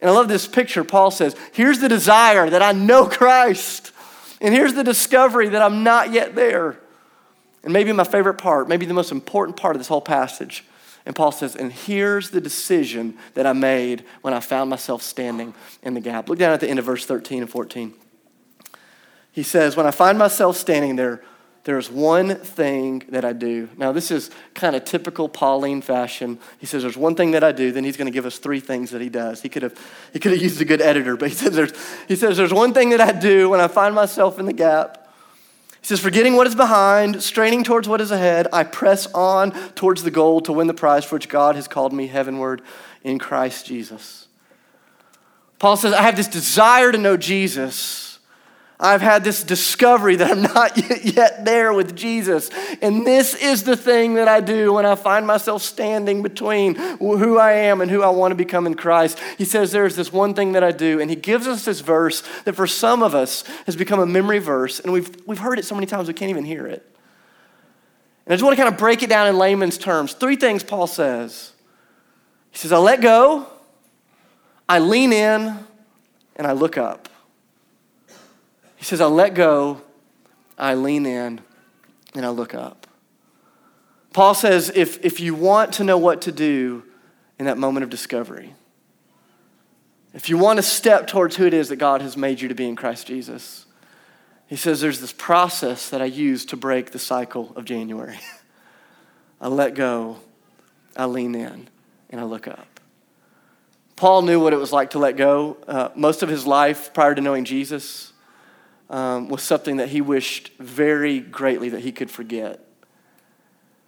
And 0.00 0.08
I 0.08 0.14
love 0.14 0.28
this 0.28 0.46
picture. 0.46 0.84
Paul 0.84 1.10
says, 1.10 1.34
Here's 1.50 1.80
the 1.80 1.88
desire 1.88 2.48
that 2.48 2.62
I 2.62 2.70
know 2.70 3.06
Christ, 3.08 3.90
and 4.40 4.54
here's 4.54 4.74
the 4.74 4.84
discovery 4.84 5.48
that 5.48 5.60
I'm 5.60 5.82
not 5.82 6.12
yet 6.12 6.36
there. 6.36 6.78
And 7.68 7.74
maybe 7.74 7.92
my 7.92 8.02
favorite 8.04 8.38
part, 8.38 8.66
maybe 8.66 8.86
the 8.86 8.94
most 8.94 9.12
important 9.12 9.58
part 9.58 9.76
of 9.76 9.80
this 9.80 9.88
whole 9.88 10.00
passage. 10.00 10.64
And 11.04 11.14
Paul 11.14 11.32
says, 11.32 11.54
and 11.54 11.70
here's 11.70 12.30
the 12.30 12.40
decision 12.40 13.18
that 13.34 13.46
I 13.46 13.52
made 13.52 14.06
when 14.22 14.32
I 14.32 14.40
found 14.40 14.70
myself 14.70 15.02
standing 15.02 15.52
in 15.82 15.92
the 15.92 16.00
gap. 16.00 16.30
Look 16.30 16.38
down 16.38 16.54
at 16.54 16.60
the 16.60 16.68
end 16.70 16.78
of 16.78 16.86
verse 16.86 17.04
13 17.04 17.42
and 17.42 17.50
14. 17.50 17.92
He 19.32 19.42
says, 19.42 19.76
When 19.76 19.84
I 19.84 19.90
find 19.90 20.18
myself 20.18 20.56
standing 20.56 20.96
there, 20.96 21.22
there's 21.64 21.90
one 21.90 22.36
thing 22.36 23.02
that 23.10 23.26
I 23.26 23.34
do. 23.34 23.68
Now, 23.76 23.92
this 23.92 24.10
is 24.10 24.30
kind 24.54 24.74
of 24.74 24.86
typical 24.86 25.28
Pauline 25.28 25.82
fashion. 25.82 26.38
He 26.58 26.64
says, 26.64 26.84
There's 26.84 26.96
one 26.96 27.16
thing 27.16 27.32
that 27.32 27.44
I 27.44 27.52
do, 27.52 27.70
then 27.70 27.84
he's 27.84 27.98
going 27.98 28.06
to 28.06 28.12
give 28.12 28.24
us 28.24 28.38
three 28.38 28.60
things 28.60 28.92
that 28.92 29.02
he 29.02 29.10
does. 29.10 29.42
He 29.42 29.50
could 29.50 29.62
have, 29.62 29.78
he 30.14 30.18
could 30.18 30.32
have 30.32 30.40
used 30.40 30.58
a 30.62 30.64
good 30.64 30.80
editor, 30.80 31.18
but 31.18 31.28
he 31.28 31.34
says, 31.34 31.54
there's, 31.54 31.72
he 32.08 32.16
says, 32.16 32.38
There's 32.38 32.54
one 32.54 32.72
thing 32.72 32.88
that 32.88 33.02
I 33.02 33.12
do 33.12 33.50
when 33.50 33.60
I 33.60 33.68
find 33.68 33.94
myself 33.94 34.38
in 34.38 34.46
the 34.46 34.54
gap. 34.54 35.04
Says, 35.88 36.00
Forgetting 36.00 36.36
what 36.36 36.46
is 36.46 36.54
behind, 36.54 37.22
straining 37.22 37.64
towards 37.64 37.88
what 37.88 38.02
is 38.02 38.10
ahead, 38.10 38.46
I 38.52 38.62
press 38.62 39.06
on 39.14 39.52
towards 39.74 40.02
the 40.02 40.10
goal 40.10 40.42
to 40.42 40.52
win 40.52 40.66
the 40.66 40.74
prize 40.74 41.02
for 41.02 41.16
which 41.16 41.30
God 41.30 41.56
has 41.56 41.66
called 41.66 41.94
me 41.94 42.08
heavenward 42.08 42.60
in 43.02 43.18
Christ 43.18 43.64
Jesus. 43.64 44.28
Paul 45.58 45.78
says, 45.78 45.94
I 45.94 46.02
have 46.02 46.14
this 46.14 46.28
desire 46.28 46.92
to 46.92 46.98
know 46.98 47.16
Jesus 47.16 48.07
I've 48.80 49.00
had 49.00 49.24
this 49.24 49.42
discovery 49.42 50.14
that 50.16 50.30
I'm 50.30 50.42
not 50.42 50.76
yet 51.04 51.44
there 51.44 51.72
with 51.72 51.96
Jesus. 51.96 52.48
And 52.80 53.04
this 53.04 53.34
is 53.34 53.64
the 53.64 53.76
thing 53.76 54.14
that 54.14 54.28
I 54.28 54.40
do 54.40 54.74
when 54.74 54.86
I 54.86 54.94
find 54.94 55.26
myself 55.26 55.62
standing 55.62 56.22
between 56.22 56.76
who 56.76 57.38
I 57.38 57.52
am 57.52 57.80
and 57.80 57.90
who 57.90 58.02
I 58.02 58.10
want 58.10 58.30
to 58.30 58.36
become 58.36 58.66
in 58.68 58.74
Christ. 58.74 59.18
He 59.36 59.44
says 59.44 59.72
there's 59.72 59.96
this 59.96 60.12
one 60.12 60.32
thing 60.32 60.52
that 60.52 60.62
I 60.62 60.70
do. 60.70 61.00
And 61.00 61.10
he 61.10 61.16
gives 61.16 61.48
us 61.48 61.64
this 61.64 61.80
verse 61.80 62.22
that 62.44 62.54
for 62.54 62.68
some 62.68 63.02
of 63.02 63.16
us 63.16 63.42
has 63.66 63.74
become 63.74 63.98
a 63.98 64.06
memory 64.06 64.38
verse. 64.38 64.78
And 64.78 64.92
we've, 64.92 65.10
we've 65.26 65.40
heard 65.40 65.58
it 65.58 65.64
so 65.64 65.74
many 65.74 65.86
times 65.86 66.06
we 66.06 66.14
can't 66.14 66.30
even 66.30 66.44
hear 66.44 66.66
it. 66.66 66.86
And 68.26 68.32
I 68.32 68.36
just 68.36 68.44
want 68.44 68.56
to 68.56 68.62
kind 68.62 68.72
of 68.72 68.78
break 68.78 69.02
it 69.02 69.08
down 69.08 69.26
in 69.26 69.38
layman's 69.38 69.78
terms. 69.78 70.12
Three 70.12 70.36
things 70.36 70.62
Paul 70.62 70.86
says 70.86 71.52
He 72.52 72.58
says, 72.58 72.70
I 72.70 72.78
let 72.78 73.00
go, 73.00 73.48
I 74.68 74.78
lean 74.78 75.12
in, 75.12 75.58
and 76.36 76.46
I 76.46 76.52
look 76.52 76.78
up. 76.78 77.08
He 78.78 78.84
says, 78.84 79.00
I 79.00 79.06
let 79.06 79.34
go, 79.34 79.82
I 80.56 80.74
lean 80.74 81.04
in, 81.04 81.40
and 82.14 82.24
I 82.24 82.28
look 82.28 82.54
up. 82.54 82.86
Paul 84.12 84.34
says, 84.34 84.70
if, 84.74 85.04
if 85.04 85.20
you 85.20 85.34
want 85.34 85.74
to 85.74 85.84
know 85.84 85.98
what 85.98 86.22
to 86.22 86.32
do 86.32 86.84
in 87.38 87.46
that 87.46 87.58
moment 87.58 87.84
of 87.84 87.90
discovery, 87.90 88.54
if 90.14 90.28
you 90.28 90.38
want 90.38 90.58
to 90.58 90.62
step 90.62 91.08
towards 91.08 91.36
who 91.36 91.44
it 91.44 91.52
is 91.52 91.68
that 91.68 91.76
God 91.76 92.02
has 92.02 92.16
made 92.16 92.40
you 92.40 92.48
to 92.48 92.54
be 92.54 92.68
in 92.68 92.76
Christ 92.76 93.08
Jesus, 93.08 93.66
he 94.46 94.56
says 94.56 94.80
there's 94.80 95.00
this 95.00 95.12
process 95.12 95.90
that 95.90 96.00
I 96.00 96.06
use 96.06 96.46
to 96.46 96.56
break 96.56 96.92
the 96.92 96.98
cycle 97.00 97.52
of 97.56 97.64
January. 97.64 98.18
I 99.40 99.48
let 99.48 99.74
go, 99.74 100.18
I 100.96 101.06
lean 101.06 101.34
in, 101.34 101.68
and 102.10 102.20
I 102.20 102.24
look 102.24 102.46
up. 102.46 102.80
Paul 103.96 104.22
knew 104.22 104.40
what 104.40 104.52
it 104.52 104.58
was 104.58 104.72
like 104.72 104.90
to 104.90 105.00
let 105.00 105.16
go. 105.16 105.56
Uh, 105.66 105.88
most 105.96 106.22
of 106.22 106.28
his 106.28 106.46
life 106.46 106.94
prior 106.94 107.16
to 107.16 107.20
knowing 107.20 107.44
Jesus, 107.44 108.12
um, 108.90 109.28
was 109.28 109.42
something 109.42 109.76
that 109.76 109.88
he 109.88 110.00
wished 110.00 110.52
very 110.58 111.20
greatly 111.20 111.68
that 111.70 111.80
he 111.80 111.92
could 111.92 112.10
forget. 112.10 112.64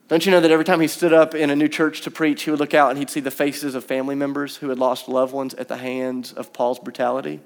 Don't 0.08 0.26
you 0.26 0.32
know 0.32 0.40
that 0.40 0.50
every 0.50 0.64
time 0.64 0.80
he 0.80 0.88
stood 0.88 1.12
up 1.12 1.34
in 1.34 1.50
a 1.50 1.56
new 1.56 1.68
church 1.68 2.00
to 2.02 2.10
preach, 2.10 2.42
he 2.42 2.50
would 2.50 2.58
look 2.58 2.74
out 2.74 2.90
and 2.90 2.98
he'd 2.98 3.10
see 3.10 3.20
the 3.20 3.30
faces 3.30 3.74
of 3.74 3.84
family 3.84 4.16
members 4.16 4.56
who 4.56 4.68
had 4.68 4.78
lost 4.78 5.08
loved 5.08 5.32
ones 5.32 5.54
at 5.54 5.68
the 5.68 5.76
hands 5.76 6.32
of 6.32 6.52
Paul's 6.52 6.80
brutality? 6.80 7.40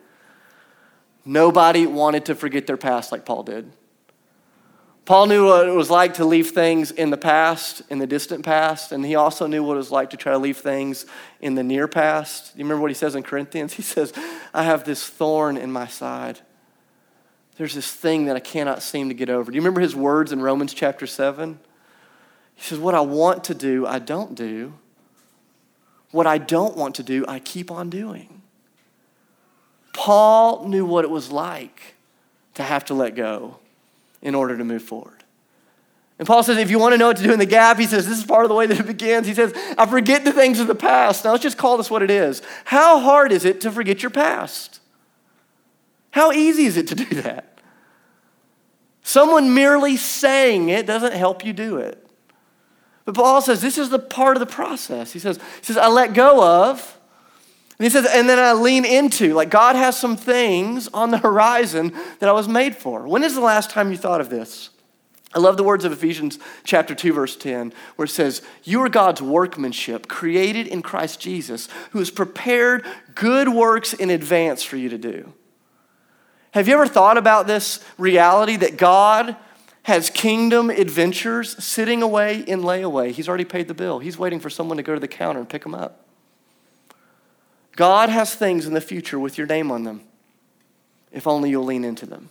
Nobody 1.27 1.87
wanted 1.87 2.25
to 2.27 2.35
forget 2.35 2.67
their 2.67 2.77
past 2.77 3.13
like 3.13 3.27
Paul 3.27 3.43
did. 3.43 3.71
Paul 5.05 5.27
knew 5.27 5.45
what 5.45 5.69
it 5.69 5.73
was 5.73 5.91
like 5.91 6.15
to 6.15 6.25
leave 6.25 6.51
things 6.51 6.91
in 6.91 7.11
the 7.11 7.19
past, 7.19 7.83
in 7.91 7.99
the 7.99 8.07
distant 8.07 8.43
past, 8.43 8.91
and 8.91 9.05
he 9.05 9.15
also 9.15 9.47
knew 9.47 9.63
what 9.63 9.75
it 9.75 9.77
was 9.77 9.91
like 9.91 10.11
to 10.11 10.17
try 10.17 10.33
to 10.33 10.39
leave 10.39 10.57
things 10.57 11.05
in 11.43 11.57
the 11.57 11.63
near 11.63 11.87
past. 11.87 12.57
You 12.57 12.65
remember 12.65 12.81
what 12.81 12.91
he 12.91 12.95
says 12.95 13.15
in 13.15 13.23
Corinthians? 13.23 13.75
He 13.75 13.83
says, 13.83 14.15
I 14.55 14.63
have 14.63 14.85
this 14.85 15.07
thorn 15.07 15.59
in 15.59 15.71
my 15.71 15.87
side 15.87 16.41
there's 17.57 17.75
this 17.75 17.93
thing 17.93 18.27
that 18.27 18.37
I 18.37 18.41
cannot 18.41 18.83
seem 18.83 19.09
to 19.09 19.15
get 19.15 19.31
over. 19.31 19.51
Do 19.51 19.55
you 19.55 19.61
remember 19.61 19.81
his 19.81 19.95
words 19.95 20.33
in 20.33 20.43
Romans 20.43 20.75
chapter 20.75 21.07
7? 21.07 21.59
He 22.57 22.63
says, 22.63 22.79
What 22.79 22.95
I 22.95 23.01
want 23.01 23.45
to 23.45 23.55
do, 23.55 23.87
I 23.87 23.99
don't 23.99 24.35
do. 24.35 24.75
What 26.11 26.27
I 26.27 26.39
don't 26.39 26.77
want 26.77 26.95
to 26.97 27.03
do, 27.03 27.25
I 27.27 27.39
keep 27.41 27.71
on 27.71 27.91
doing. 27.91 28.43
Paul 29.93 30.69
knew 30.69 30.85
what 30.85 31.05
it 31.05 31.11
was 31.11 31.31
like 31.31 31.95
to 32.55 32.63
have 32.63 32.85
to 32.87 32.95
let 32.95 33.15
go 33.15 33.59
in 34.23 34.35
order 34.35 34.57
to 34.57 34.65
move 34.65 34.83
forward. 34.83 35.25
And 36.19 36.29
Paul 36.29 36.45
says, 36.45 36.59
if 36.59 36.71
you 36.71 36.79
want 36.79 36.93
to 36.93 36.99
know 36.99 37.09
what 37.09 37.17
to 37.17 37.23
do 37.23 37.33
in 37.33 37.41
the 37.41 37.47
gap, 37.47 37.79
he 37.79 37.87
says, 37.87 38.07
this 38.07 38.19
is 38.19 38.25
part 38.25 38.45
of 38.45 38.49
the 38.49 38.55
way 38.55 38.67
that 38.67 38.79
it 38.79 38.87
begins. 38.87 39.27
He 39.27 39.35
says, 39.35 39.53
I 39.77 39.87
forget 39.87 40.25
the 40.25 40.33
things 40.33 40.61
of 40.61 40.69
the 40.69 40.75
past. 40.75 41.25
Now 41.25 41.33
let's 41.33 41.43
just 41.43 41.59
call 41.59 41.77
this 41.77 41.91
what 41.91 42.03
it 42.03 42.11
is. 42.11 42.41
How 42.65 43.01
hard 43.01 43.33
is 43.33 43.45
it 43.45 43.61
to 43.63 43.73
forget 43.73 44.03
your 44.03 44.11
past? 44.11 44.81
How 46.15 46.31
easy 46.31 46.67
is 46.67 46.77
it 46.77 46.87
to 46.87 46.95
do 46.95 47.23
that? 47.23 47.59
Someone 49.03 49.53
merely 49.53 49.97
saying 49.97 50.69
it 50.69 50.87
doesn't 50.87 51.13
help 51.13 51.45
you 51.45 51.53
do 51.53 51.79
it. 51.79 52.07
But 53.05 53.17
Paul 53.17 53.43
says 53.43 53.61
this 53.61 53.79
is 53.79 53.91
the 53.91 53.99
part 53.99 54.37
of 54.37 54.41
the 54.41 54.47
process. 54.47 55.13
He 55.13 55.19
says, 55.19 55.39
he 55.39 55.65
says 55.65 55.77
I 55.77 55.89
let 55.89 56.15
go 56.15 56.71
of, 56.71 56.97
and 57.81 57.85
he 57.85 57.91
says, 57.91 58.07
and 58.07 58.29
then 58.29 58.39
I 58.39 58.53
lean 58.53 58.85
into. 58.85 59.35
Like 59.35 59.51
God 59.51 59.75
has 59.75 59.99
some 59.99 60.17
things 60.17 60.87
on 60.95 61.11
the 61.11 61.19
horizon 61.27 61.93
that 62.21 62.29
I 62.29 62.33
was 62.33 62.47
made 62.47 62.77
for. 62.77 63.09
When 63.09 63.25
is 63.25 63.35
the 63.35 63.41
last 63.41 63.71
time 63.71 63.91
you 63.91 63.97
thought 63.97 64.21
of 64.21 64.29
this? 64.29 64.71
I 65.35 65.41
love 65.41 65.57
the 65.57 65.65
words 65.65 65.85
of 65.85 65.91
Ephesians 65.91 66.39
chapter 66.63 66.95
2, 66.95 67.13
verse 67.13 67.35
10, 67.35 67.73
where 67.97 68.07
it 68.07 68.11
says, 68.11 68.41
You 68.63 68.81
are 68.83 68.89
God's 68.89 69.21
workmanship, 69.21 70.07
created 70.07 70.69
in 70.69 70.81
Christ 70.81 71.19
Jesus, 71.19 71.69
who 71.91 71.99
has 71.99 72.13
prepared 72.13 72.87
good 73.17 73.49
works 73.49 73.93
in 73.93 74.11
advance 74.11 74.63
for 74.63 74.77
you 74.77 74.89
to 74.91 74.99
do. 74.99 75.33
Have 76.55 76.69
you 76.69 76.75
ever 76.75 76.87
thought 76.87 77.19
about 77.19 77.49
this 77.49 77.85
reality 77.99 78.55
that 78.55 78.77
God 78.77 79.35
has 79.83 80.09
kingdom 80.09 80.71
adventures 80.71 81.61
sitting 81.63 82.01
away 82.01 82.43
in 82.43 82.61
layaway? 82.61 83.11
He's 83.11 83.29
already 83.29 83.45
paid 83.45 83.67
the 83.67 83.75
bill. 83.75 83.99
He's 83.99 84.17
waiting 84.17 84.39
for 84.39 84.49
someone 84.49 84.77
to 84.77 84.85
go 84.85 84.95
to 84.95 85.01
the 85.01 85.09
counter 85.09 85.41
and 85.41 85.49
pick 85.49 85.65
them 85.65 85.75
up. 85.75 86.07
God 87.75 88.09
has 88.09 88.37
things 88.37 88.69
in 88.69 88.73
the 88.73 88.81
future 88.81 89.19
with 89.19 89.37
your 89.37 89.49
name 89.49 89.73
on 89.73 89.83
them, 89.83 90.03
if 91.11 91.27
only 91.27 91.51
you'll 91.51 91.65
lean 91.65 91.85
into 91.85 92.07
them. 92.07 92.29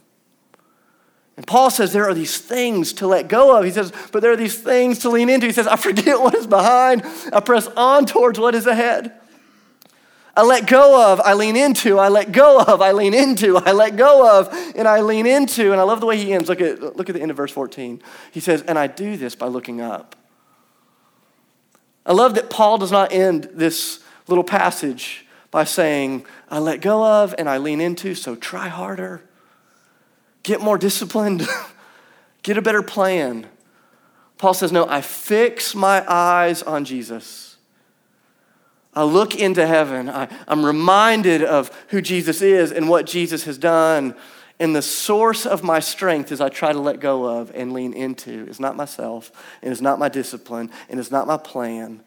And 1.36 1.46
Paul 1.46 1.70
says 1.70 1.92
there 1.92 2.08
are 2.08 2.14
these 2.14 2.38
things 2.38 2.94
to 2.94 3.08
let 3.08 3.28
go 3.28 3.58
of. 3.58 3.66
He 3.66 3.72
says, 3.72 3.92
but 4.14 4.22
there 4.22 4.32
are 4.32 4.38
these 4.38 4.58
things 4.58 5.00
to 5.00 5.10
lean 5.10 5.28
into. 5.28 5.48
He 5.48 5.52
says, 5.52 5.68
I 5.68 5.76
forget 5.76 6.22
what 6.22 6.34
is 6.34 6.48
behind, 6.48 7.04
I 7.34 7.42
press 7.42 7.68
on 7.76 8.06
towards 8.06 8.40
what 8.40 8.56
is 8.56 8.68
ahead. 8.68 9.20
I 10.36 10.42
let 10.42 10.66
go 10.66 11.12
of, 11.12 11.22
I 11.22 11.34
lean 11.34 11.56
into, 11.56 12.00
I 12.00 12.08
let 12.08 12.32
go 12.32 12.60
of, 12.60 12.82
I 12.82 12.92
lean 12.92 13.14
into, 13.14 13.58
I 13.58 13.72
let 13.72 13.96
go 13.96 14.40
of, 14.40 14.52
and 14.76 14.88
I 14.88 15.02
lean 15.02 15.28
into. 15.28 15.72
And 15.72 15.80
I 15.80 15.84
love 15.84 16.00
the 16.00 16.08
way 16.08 16.18
he 16.18 16.34
ends. 16.34 16.50
Look 16.50 16.60
at, 16.60 16.98
look 16.98 17.08
at 17.08 17.14
the 17.14 17.22
end 17.22 17.30
of 17.30 17.38
verse 17.38 17.52
14. 17.52 18.02
He 18.32 18.40
says, 18.40 18.64
And 18.64 18.80
I 18.80 18.88
do 18.88 19.16
this 19.16 19.36
by 19.36 19.46
looking 19.46 19.80
up. 19.80 20.16
I 22.06 22.14
love 22.14 22.34
that 22.36 22.50
Paul 22.50 22.80
does 22.80 22.92
not 22.92 23.14
end 23.14 23.50
this 23.54 24.04
little 24.28 24.44
passage 24.44 25.26
by 25.52 25.64
saying, 25.64 26.26
I 26.50 26.58
let 26.58 26.82
go 26.82 27.06
of 27.06 27.36
and 27.38 27.48
I 27.48 27.60
lean 27.60 27.80
into, 27.80 28.16
so 28.16 28.36
try 28.36 28.70
harder, 28.70 29.22
get 30.42 30.62
more 30.62 30.80
disciplined, 30.80 31.48
get 32.44 32.58
a 32.58 32.62
better 32.62 32.82
plan. 32.82 33.46
Paul 34.40 34.56
says, 34.56 34.72
No, 34.72 34.88
I 34.88 35.02
fix 35.02 35.76
my 35.76 36.04
eyes 36.12 36.64
on 36.64 36.86
Jesus. 36.86 37.53
I 38.96 39.04
look 39.04 39.36
into 39.36 39.66
heaven. 39.66 40.10
I, 40.10 40.28
am 40.48 40.66
reminded 40.66 41.44
of 41.44 41.72
who 41.90 42.02
Jesus 42.02 42.42
is 42.42 42.72
and 42.72 42.88
what 42.88 43.06
Jesus 43.06 43.46
has 43.46 43.58
done. 43.58 44.16
And 44.60 44.76
the 44.76 44.82
source 44.82 45.46
of 45.46 45.64
my 45.64 45.80
strength 45.80 46.32
as 46.32 46.40
I 46.40 46.50
try 46.50 46.74
to 46.74 46.80
let 46.80 47.00
go 47.00 47.26
of 47.26 47.52
and 47.56 47.74
lean 47.74 47.94
into 47.94 48.46
is 48.48 48.60
not 48.60 48.76
myself, 48.76 49.32
and 49.62 49.72
it's 49.72 49.82
not 49.82 50.00
my 50.00 50.10
discipline, 50.10 50.70
and 50.90 51.00
it's 51.00 51.12
not 51.12 51.26
my 51.28 51.38
plan, 51.38 52.02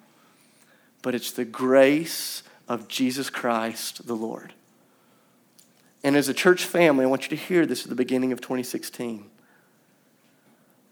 but 1.03 1.15
it's 1.15 1.33
the 1.33 1.45
grace 1.45 2.45
of 2.69 2.89
Jesus 2.89 3.31
Christ 3.31 4.07
the 4.07 4.15
Lord. 4.15 4.55
And 6.05 6.17
as 6.17 6.29
a 6.29 6.35
church 6.35 6.65
family, 6.65 7.05
I 7.05 7.09
want 7.09 7.25
you 7.25 7.37
to 7.37 7.43
hear 7.43 7.67
this 7.67 7.83
at 7.83 7.89
the 7.89 7.97
beginning 7.97 8.31
of 8.31 8.41
2016. 8.41 9.29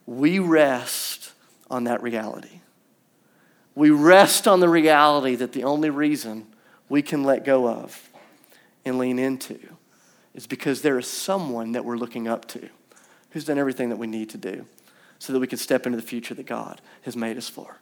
We 0.07 0.39
rest 0.41 1.33
on 1.71 1.85
that 1.85 2.03
reality. 2.03 2.61
We 3.75 3.91
rest 3.91 4.47
on 4.47 4.61
the 4.61 4.69
reality 4.69 5.35
that 5.37 5.53
the 5.53 5.65
only 5.65 5.91
reason 5.91 6.47
we 6.89 7.03
can 7.03 7.25
let 7.25 7.45
go 7.45 7.69
of 7.69 8.11
and 8.85 8.99
lean 8.99 9.19
into 9.19 9.59
is 10.35 10.47
because 10.47 10.83
there 10.83 10.99
is 10.99 11.07
someone 11.07 11.73
that 11.73 11.85
we're 11.85 11.97
looking 11.97 12.29
up 12.29 12.47
to 12.49 12.69
who's 13.31 13.45
done 13.45 13.59
everything 13.59 13.89
that 13.89 13.97
we 13.97 14.07
need 14.07 14.31
to 14.31 14.39
do 14.39 14.67
so 15.19 15.33
that 15.33 15.41
we 15.41 15.47
can 15.47 15.59
step 15.59 15.87
into 15.87 15.97
the 15.97 16.07
future 16.07 16.35
that 16.35 16.47
God 16.47 16.81
has 17.03 17.17
made 17.17 17.37
us 17.37 17.49
for. 17.49 17.79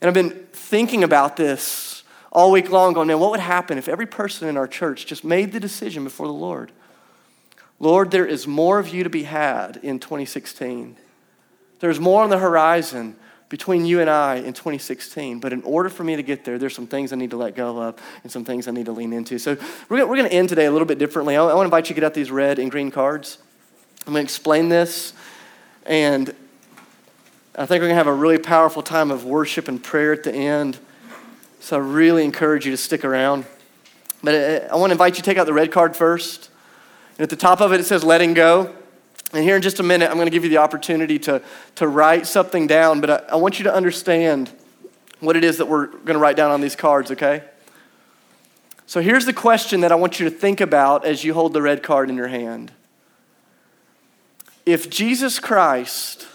And 0.00 0.08
I've 0.08 0.14
been 0.14 0.46
thinking 0.52 1.04
about 1.04 1.36
this 1.36 2.04
all 2.32 2.50
week 2.52 2.70
long, 2.70 2.92
going, 2.92 3.08
man, 3.08 3.18
what 3.18 3.30
would 3.32 3.40
happen 3.40 3.76
if 3.76 3.88
every 3.88 4.06
person 4.06 4.48
in 4.48 4.56
our 4.56 4.68
church 4.68 5.06
just 5.06 5.24
made 5.24 5.52
the 5.52 5.60
decision 5.60 6.04
before 6.04 6.26
the 6.26 6.32
Lord? 6.32 6.72
Lord, 7.78 8.10
there 8.10 8.26
is 8.26 8.46
more 8.46 8.78
of 8.78 8.88
you 8.88 9.02
to 9.02 9.10
be 9.10 9.24
had 9.24 9.78
in 9.82 9.98
2016. 9.98 10.96
There's 11.80 11.98
more 11.98 12.22
on 12.22 12.30
the 12.30 12.38
horizon 12.38 13.16
between 13.50 13.84
you 13.84 14.00
and 14.00 14.08
I 14.08 14.36
in 14.36 14.54
2016. 14.54 15.40
But 15.40 15.52
in 15.52 15.62
order 15.62 15.90
for 15.90 16.04
me 16.04 16.16
to 16.16 16.22
get 16.22 16.44
there, 16.44 16.56
there's 16.56 16.74
some 16.74 16.86
things 16.86 17.12
I 17.12 17.16
need 17.16 17.30
to 17.30 17.36
let 17.36 17.54
go 17.54 17.82
of 17.82 18.00
and 18.22 18.32
some 18.32 18.44
things 18.44 18.66
I 18.66 18.70
need 18.70 18.86
to 18.86 18.92
lean 18.92 19.12
into. 19.12 19.38
So 19.38 19.58
we're, 19.90 20.06
going 20.06 20.24
to 20.24 20.32
end 20.32 20.48
today 20.48 20.64
a 20.64 20.70
little 20.70 20.86
bit 20.86 20.98
differently. 20.98 21.36
I, 21.36 21.42
I 21.42 21.54
want 21.54 21.58
to 21.58 21.64
invite 21.64 21.84
you 21.90 21.94
to 21.94 22.00
get 22.00 22.06
out 22.06 22.14
these 22.14 22.30
red 22.30 22.58
and 22.58 22.70
green 22.70 22.90
cards. 22.90 23.38
I'm 24.06 24.14
going 24.14 24.24
to 24.24 24.26
explain 24.26 24.70
this, 24.70 25.12
and 25.84 26.34
I 27.54 27.66
think 27.66 27.82
we're 27.82 27.88
going 27.88 27.90
to 27.90 27.96
have 27.96 28.06
a 28.06 28.14
really 28.14 28.38
powerful 28.38 28.82
time 28.82 29.10
of 29.10 29.26
worship 29.26 29.68
and 29.68 29.82
prayer 29.82 30.12
at 30.12 30.22
the 30.22 30.32
end. 30.32 30.78
So 31.58 31.76
I 31.76 31.80
really 31.80 32.24
encourage 32.24 32.64
you 32.64 32.70
to 32.70 32.78
stick 32.78 33.04
around. 33.04 33.44
But 34.22 34.34
uh, 34.34 34.68
I 34.72 34.76
want 34.76 34.90
to 34.90 34.92
invite 34.92 35.14
you 35.14 35.16
to 35.16 35.22
take 35.22 35.36
out 35.36 35.46
the 35.46 35.52
red 35.52 35.70
card 35.70 35.94
first. 35.94 36.48
And 37.18 37.24
at 37.24 37.30
the 37.30 37.36
top 37.36 37.60
of 37.60 37.72
it, 37.72 37.80
it 37.80 37.84
says 37.84 38.02
letting 38.04 38.32
go. 38.32 38.74
And 39.32 39.44
here 39.44 39.56
in 39.56 39.62
just 39.62 39.78
a 39.78 39.82
minute, 39.82 40.10
I'm 40.10 40.16
going 40.16 40.26
to 40.26 40.32
give 40.32 40.44
you 40.44 40.50
the 40.50 40.58
opportunity 40.58 41.18
to, 41.20 41.40
to 41.76 41.86
write 41.86 42.26
something 42.26 42.66
down, 42.66 43.00
but 43.00 43.10
I, 43.10 43.34
I 43.34 43.36
want 43.36 43.58
you 43.58 43.64
to 43.64 43.72
understand 43.72 44.50
what 45.20 45.36
it 45.36 45.44
is 45.44 45.58
that 45.58 45.66
we're 45.66 45.86
going 45.86 46.14
to 46.14 46.18
write 46.18 46.36
down 46.36 46.50
on 46.50 46.60
these 46.60 46.74
cards, 46.74 47.10
okay? 47.12 47.44
So 48.86 49.00
here's 49.00 49.26
the 49.26 49.32
question 49.32 49.82
that 49.82 49.92
I 49.92 49.94
want 49.94 50.18
you 50.18 50.28
to 50.28 50.34
think 50.34 50.60
about 50.60 51.04
as 51.04 51.22
you 51.22 51.34
hold 51.34 51.52
the 51.52 51.62
red 51.62 51.82
card 51.82 52.10
in 52.10 52.16
your 52.16 52.28
hand. 52.28 52.72
If 54.66 54.90
Jesus 54.90 55.38
Christ 55.38 56.26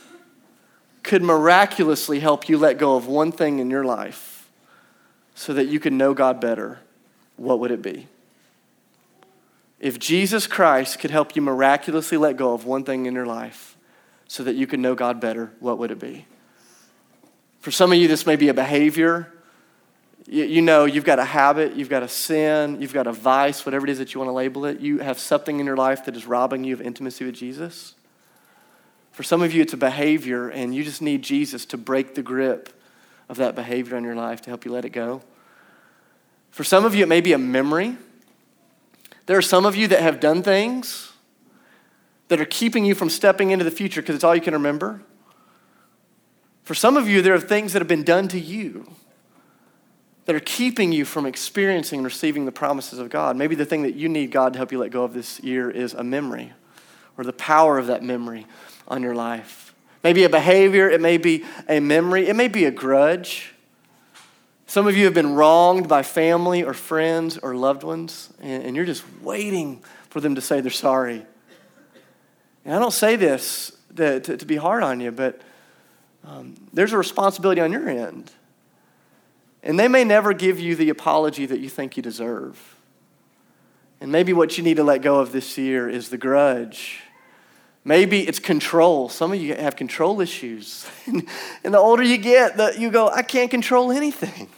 could 1.03 1.21
miraculously 1.21 2.19
help 2.19 2.47
you 2.47 2.57
let 2.57 2.77
go 2.77 2.95
of 2.95 3.07
one 3.07 3.31
thing 3.31 3.59
in 3.59 3.69
your 3.69 3.83
life 3.83 4.49
so 5.35 5.53
that 5.53 5.65
you 5.65 5.79
can 5.79 5.97
know 5.97 6.13
God 6.13 6.39
better, 6.39 6.79
what 7.35 7.59
would 7.59 7.71
it 7.71 7.81
be? 7.81 8.07
If 9.85 9.99
Jesus 9.99 10.47
Christ 10.47 10.97
could 10.97 11.11
help 11.11 11.35
you 11.35 11.43
miraculously 11.43 12.17
let 12.17 12.37
go 12.37 12.55
of 12.55 12.65
one 12.65 12.83
thing 12.83 13.05
in 13.05 13.13
your 13.13 13.27
life 13.27 13.77
so 14.27 14.41
that 14.41 14.55
you 14.55 14.65
can 14.65 14.81
know 14.81 14.95
God 14.95 15.19
better, 15.19 15.51
what 15.59 15.77
would 15.77 15.91
it 15.91 15.99
be? 15.99 16.25
For 17.59 17.69
some 17.69 17.91
of 17.91 17.99
you, 17.99 18.07
this 18.07 18.25
may 18.25 18.35
be 18.35 18.47
a 18.47 18.53
behavior. 18.55 19.31
You, 20.25 20.63
know, 20.63 20.85
you've 20.85 21.03
got 21.05 21.19
a 21.19 21.23
habit, 21.23 21.75
you've 21.75 21.89
got 21.89 22.01
a 22.01 22.07
sin, 22.07 22.81
you've 22.81 22.95
got 22.95 23.05
a 23.05 23.11
vice, 23.11 23.63
whatever 23.63 23.85
it 23.85 23.91
is 23.91 23.99
that 23.99 24.15
you 24.15 24.19
want 24.19 24.29
to 24.29 24.33
label 24.33 24.65
it. 24.65 24.79
You 24.79 24.97
have 25.01 25.19
something 25.19 25.59
in 25.59 25.67
your 25.67 25.77
life 25.77 26.05
that 26.05 26.15
is 26.15 26.25
robbing 26.25 26.63
you 26.63 26.73
of 26.73 26.81
intimacy 26.81 27.23
with 27.23 27.35
Jesus. 27.35 27.93
For 29.11 29.21
some 29.21 29.43
of 29.43 29.53
you, 29.53 29.61
it's 29.61 29.73
a 29.73 29.77
behavior, 29.77 30.49
and 30.49 30.73
you 30.73 30.83
just 30.83 31.03
need 31.03 31.21
Jesus 31.21 31.63
to 31.67 31.77
break 31.77 32.15
the 32.15 32.23
grip 32.23 32.73
of 33.29 33.37
that 33.37 33.53
behavior 33.53 33.97
in 33.97 34.03
your 34.03 34.15
life 34.15 34.41
to 34.41 34.49
help 34.49 34.65
you 34.65 34.71
let 34.71 34.83
it 34.83 34.89
go. 34.89 35.21
For 36.49 36.63
some 36.63 36.85
of 36.85 36.95
you, 36.95 37.03
it 37.03 37.07
may 37.07 37.21
be 37.21 37.33
a 37.33 37.37
memory. 37.37 37.97
There 39.25 39.37
are 39.37 39.41
some 39.41 39.65
of 39.65 39.75
you 39.75 39.87
that 39.87 40.01
have 40.01 40.19
done 40.19 40.43
things 40.43 41.11
that 42.27 42.39
are 42.39 42.45
keeping 42.45 42.85
you 42.85 42.95
from 42.95 43.09
stepping 43.09 43.51
into 43.51 43.65
the 43.65 43.71
future 43.71 44.01
because 44.01 44.15
it's 44.15 44.23
all 44.23 44.35
you 44.35 44.41
can 44.41 44.53
remember. 44.53 45.01
For 46.63 46.73
some 46.73 46.97
of 46.97 47.07
you, 47.07 47.21
there 47.21 47.35
are 47.35 47.39
things 47.39 47.73
that 47.73 47.79
have 47.79 47.87
been 47.87 48.03
done 48.03 48.27
to 48.29 48.39
you 48.39 48.91
that 50.25 50.35
are 50.35 50.39
keeping 50.41 50.91
you 50.91 51.05
from 51.05 51.25
experiencing 51.25 51.99
and 51.99 52.05
receiving 52.05 52.45
the 52.45 52.51
promises 52.51 52.97
of 52.97 53.09
God. 53.09 53.37
Maybe 53.37 53.55
the 53.55 53.65
thing 53.65 53.83
that 53.83 53.93
you 53.93 54.09
need 54.09 54.31
God 54.31 54.53
to 54.53 54.57
help 54.57 54.71
you 54.71 54.79
let 54.79 54.91
go 54.91 55.03
of 55.03 55.13
this 55.13 55.39
year 55.41 55.69
is 55.69 55.93
a 55.93 56.03
memory 56.03 56.53
or 57.17 57.23
the 57.23 57.33
power 57.33 57.77
of 57.77 57.87
that 57.87 58.03
memory 58.03 58.47
on 58.87 59.03
your 59.03 59.15
life. 59.15 59.73
Maybe 60.03 60.23
a 60.23 60.29
behavior, 60.29 60.89
it 60.89 61.01
may 61.01 61.17
be 61.17 61.45
a 61.67 61.79
memory, 61.79 62.27
it 62.27 62.35
may 62.35 62.47
be 62.47 62.65
a 62.65 62.71
grudge. 62.71 63.54
Some 64.67 64.87
of 64.87 64.97
you 64.97 65.05
have 65.05 65.13
been 65.13 65.35
wronged 65.35 65.87
by 65.87 66.03
family 66.03 66.63
or 66.63 66.73
friends 66.73 67.37
or 67.37 67.55
loved 67.55 67.83
ones, 67.83 68.29
and, 68.41 68.75
you're 68.75 68.85
just 68.85 69.03
waiting 69.21 69.83
for 70.09 70.19
them 70.19 70.35
to 70.35 70.41
say 70.41 70.61
they're 70.61 70.71
sorry. 70.71 71.25
And 72.65 72.73
I 72.73 72.79
don't 72.79 72.91
say 72.91 73.15
this 73.15 73.71
to, 73.95 74.19
to, 74.19 74.37
to 74.37 74.45
be 74.45 74.55
hard 74.55 74.81
on 74.81 74.99
you, 74.99 75.11
but 75.11 75.39
um, 76.25 76.55
there's 76.73 76.93
a 76.93 76.97
responsibility 76.97 77.61
on 77.61 77.71
your 77.71 77.87
end. 77.87 78.31
And 79.61 79.79
they 79.79 79.87
may 79.87 80.03
never 80.03 80.33
give 80.33 80.59
you 80.59 80.75
the 80.75 80.89
apology 80.89 81.45
that 81.45 81.59
you 81.59 81.69
think 81.69 81.95
you 81.95 82.03
deserve. 82.03 82.75
And 84.01 84.11
maybe 84.11 84.33
what 84.33 84.57
you 84.57 84.63
need 84.63 84.77
to 84.77 84.83
let 84.83 85.01
go 85.01 85.19
of 85.19 85.31
this 85.31 85.57
year 85.57 85.87
is 85.87 86.09
the 86.09 86.17
grudge 86.17 87.01
Maybe 87.87 88.27
it's 88.27 88.39
control. 88.39 89.09
Some 89.09 89.31
of 89.31 89.39
you 89.39 89.53
have 89.53 89.75
control 89.75 90.19
issues. 90.19 90.87
and 91.05 91.73
the 91.73 91.77
older 91.77 92.01
you 92.01 92.17
get, 92.17 92.57
the, 92.57 92.73
you 92.77 92.89
go, 92.89 93.09
I 93.09 93.21
can't 93.21 93.51
control 93.51 93.91
anything. 93.91 94.49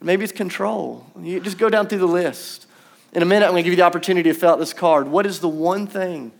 Maybe 0.00 0.24
it's 0.24 0.32
control. 0.32 1.06
You 1.20 1.40
just 1.40 1.58
go 1.58 1.68
down 1.68 1.88
through 1.88 1.98
the 1.98 2.08
list. 2.08 2.66
In 3.12 3.22
a 3.22 3.26
minute, 3.26 3.44
I'm 3.44 3.52
going 3.52 3.62
to 3.62 3.64
give 3.64 3.72
you 3.72 3.76
the 3.76 3.84
opportunity 3.84 4.32
to 4.32 4.38
fill 4.38 4.50
out 4.50 4.58
this 4.58 4.72
card. 4.72 5.08
What 5.08 5.26
is 5.26 5.40
the 5.40 5.48
one 5.48 5.86
thing 5.86 6.32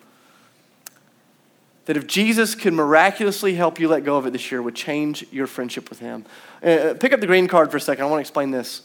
that 1.84 1.96
if 1.96 2.06
Jesus 2.06 2.54
could 2.54 2.72
miraculously 2.72 3.54
help 3.54 3.78
you 3.78 3.86
let 3.88 4.02
go 4.02 4.16
of 4.16 4.26
it 4.26 4.32
this 4.32 4.50
year 4.50 4.62
would 4.62 4.76
change 4.76 5.26
your 5.30 5.46
friendship 5.46 5.90
with 5.90 5.98
him? 5.98 6.24
Uh, 6.62 6.94
pick 6.98 7.12
up 7.12 7.20
the 7.20 7.26
green 7.26 7.48
card 7.48 7.70
for 7.70 7.76
a 7.76 7.80
second. 7.80 8.04
I 8.04 8.08
want 8.08 8.18
to 8.18 8.22
explain 8.22 8.50
this. 8.50 8.80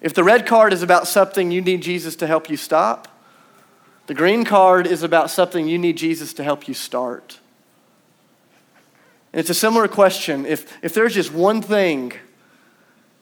If 0.00 0.14
the 0.14 0.24
red 0.24 0.46
card 0.46 0.72
is 0.72 0.82
about 0.82 1.06
something 1.06 1.52
you 1.52 1.60
need 1.60 1.82
Jesus 1.82 2.16
to 2.16 2.26
help 2.26 2.50
you 2.50 2.56
stop, 2.56 3.06
the 4.10 4.14
green 4.14 4.44
card 4.44 4.88
is 4.88 5.04
about 5.04 5.30
something 5.30 5.68
you 5.68 5.78
need 5.78 5.96
Jesus 5.96 6.32
to 6.32 6.42
help 6.42 6.66
you 6.66 6.74
start. 6.74 7.38
And 9.32 9.38
it's 9.38 9.50
a 9.50 9.54
similar 9.54 9.86
question. 9.86 10.46
If, 10.46 10.76
if 10.82 10.94
there's 10.94 11.14
just 11.14 11.32
one 11.32 11.62
thing 11.62 12.14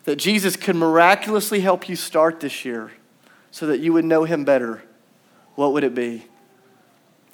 that 0.05 0.17
Jesus 0.17 0.57
could 0.57 0.77
miraculously 0.77 1.61
help 1.61 1.91
you 1.91 1.95
start 1.95 2.41
this 2.41 2.65
year 2.65 2.91
so 3.51 3.67
that 3.67 3.81
you 3.81 3.93
would 3.93 4.07
know 4.07 4.25
him 4.25 4.47
better, 4.47 4.83
what 5.57 5.75
would 5.75 5.85
it 5.85 5.95
be? 5.95 6.25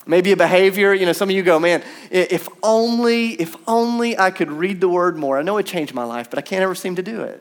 Maybe 0.04 0.32
a 0.32 0.36
behavior, 0.36 0.92
you 0.92 1.06
know, 1.06 1.12
some 1.12 1.30
of 1.30 1.36
you 1.36 1.44
go, 1.44 1.60
man, 1.60 1.84
if 2.10 2.48
only, 2.60 3.40
if 3.40 3.54
only 3.68 4.18
I 4.18 4.32
could 4.32 4.50
read 4.50 4.80
the 4.80 4.88
word 4.88 5.16
more. 5.16 5.38
I 5.38 5.42
know 5.42 5.58
it 5.58 5.66
changed 5.66 5.94
my 5.94 6.02
life, 6.02 6.28
but 6.28 6.40
I 6.40 6.42
can't 6.42 6.64
ever 6.64 6.74
seem 6.74 6.96
to 6.96 7.04
do 7.04 7.20
it. 7.20 7.40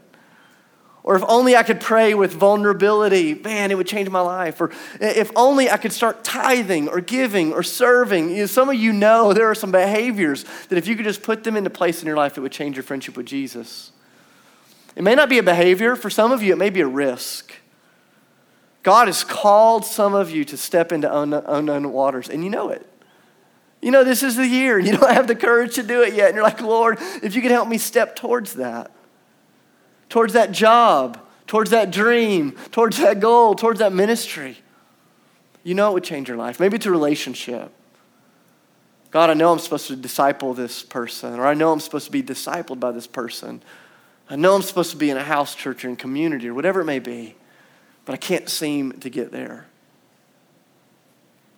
Or 1.03 1.17
if 1.17 1.23
only 1.27 1.55
I 1.57 1.63
could 1.63 1.81
pray 1.81 2.13
with 2.13 2.31
vulnerability, 2.31 3.33
man, 3.33 3.71
it 3.71 3.75
would 3.75 3.87
change 3.87 4.09
my 4.09 4.21
life. 4.21 4.61
Or 4.61 4.71
if 5.01 5.31
only 5.35 5.69
I 5.69 5.75
could 5.75 5.91
start 5.91 6.23
tithing 6.23 6.87
or 6.87 7.01
giving 7.01 7.51
or 7.51 7.61
serving. 7.61 8.29
You 8.29 8.37
know, 8.37 8.45
some 8.45 8.69
of 8.69 8.75
you 8.75 8.93
know 8.93 9.33
there 9.33 9.47
are 9.47 9.55
some 9.55 9.71
behaviors 9.71 10.45
that 10.69 10.77
if 10.77 10.87
you 10.87 10.95
could 10.95 11.03
just 11.03 11.21
put 11.21 11.43
them 11.43 11.57
into 11.57 11.69
place 11.69 12.01
in 12.01 12.07
your 12.07 12.15
life, 12.15 12.37
it 12.37 12.41
would 12.41 12.53
change 12.53 12.77
your 12.77 12.83
friendship 12.83 13.17
with 13.17 13.25
Jesus. 13.25 13.91
It 14.95 15.03
may 15.03 15.13
not 15.13 15.27
be 15.27 15.39
a 15.39 15.43
behavior, 15.43 15.97
for 15.97 16.09
some 16.09 16.31
of 16.31 16.41
you, 16.41 16.53
it 16.53 16.57
may 16.57 16.69
be 16.69 16.79
a 16.79 16.87
risk. 16.87 17.53
God 18.81 19.07
has 19.07 19.23
called 19.25 19.85
some 19.85 20.13
of 20.13 20.31
you 20.31 20.45
to 20.45 20.55
step 20.55 20.91
into 20.91 21.13
unknown 21.13 21.91
waters, 21.91 22.29
and 22.29 22.43
you 22.43 22.49
know 22.49 22.69
it. 22.69 22.87
You 23.81 23.91
know, 23.91 24.05
this 24.05 24.23
is 24.23 24.37
the 24.37 24.47
year, 24.47 24.77
and 24.77 24.87
you 24.87 24.95
don't 24.95 25.11
have 25.11 25.27
the 25.27 25.35
courage 25.35 25.75
to 25.75 25.83
do 25.83 26.01
it 26.01 26.13
yet. 26.13 26.27
And 26.27 26.35
you're 26.35 26.43
like, 26.43 26.61
Lord, 26.61 26.99
if 27.21 27.35
you 27.35 27.41
could 27.41 27.51
help 27.51 27.67
me 27.67 27.77
step 27.77 28.15
towards 28.15 28.53
that 28.53 28.91
towards 30.13 30.33
that 30.33 30.51
job, 30.51 31.19
towards 31.47 31.71
that 31.71 31.89
dream, 31.89 32.51
towards 32.69 32.99
that 32.99 33.19
goal, 33.19 33.55
towards 33.55 33.79
that 33.79 33.91
ministry. 33.91 34.55
You 35.63 35.73
know 35.73 35.89
it 35.89 35.93
would 35.95 36.03
change 36.03 36.27
your 36.27 36.37
life. 36.37 36.59
Maybe 36.59 36.75
it's 36.75 36.85
a 36.85 36.91
relationship. 36.91 37.71
God, 39.09 39.31
I 39.31 39.33
know 39.33 39.51
I'm 39.51 39.57
supposed 39.57 39.87
to 39.87 39.95
disciple 39.95 40.53
this 40.53 40.83
person, 40.83 41.39
or 41.39 41.47
I 41.47 41.55
know 41.55 41.71
I'm 41.71 41.79
supposed 41.79 42.05
to 42.05 42.11
be 42.11 42.21
discipled 42.21 42.79
by 42.79 42.91
this 42.91 43.07
person. 43.07 43.63
I 44.29 44.35
know 44.35 44.53
I'm 44.53 44.61
supposed 44.61 44.91
to 44.91 44.97
be 44.97 45.09
in 45.09 45.17
a 45.17 45.23
house 45.23 45.55
church 45.55 45.83
or 45.83 45.89
in 45.89 45.95
community 45.95 46.47
or 46.47 46.53
whatever 46.53 46.81
it 46.81 46.85
may 46.85 46.99
be, 46.99 47.33
but 48.05 48.13
I 48.13 48.17
can't 48.17 48.47
seem 48.47 48.99
to 48.99 49.09
get 49.09 49.31
there. 49.31 49.65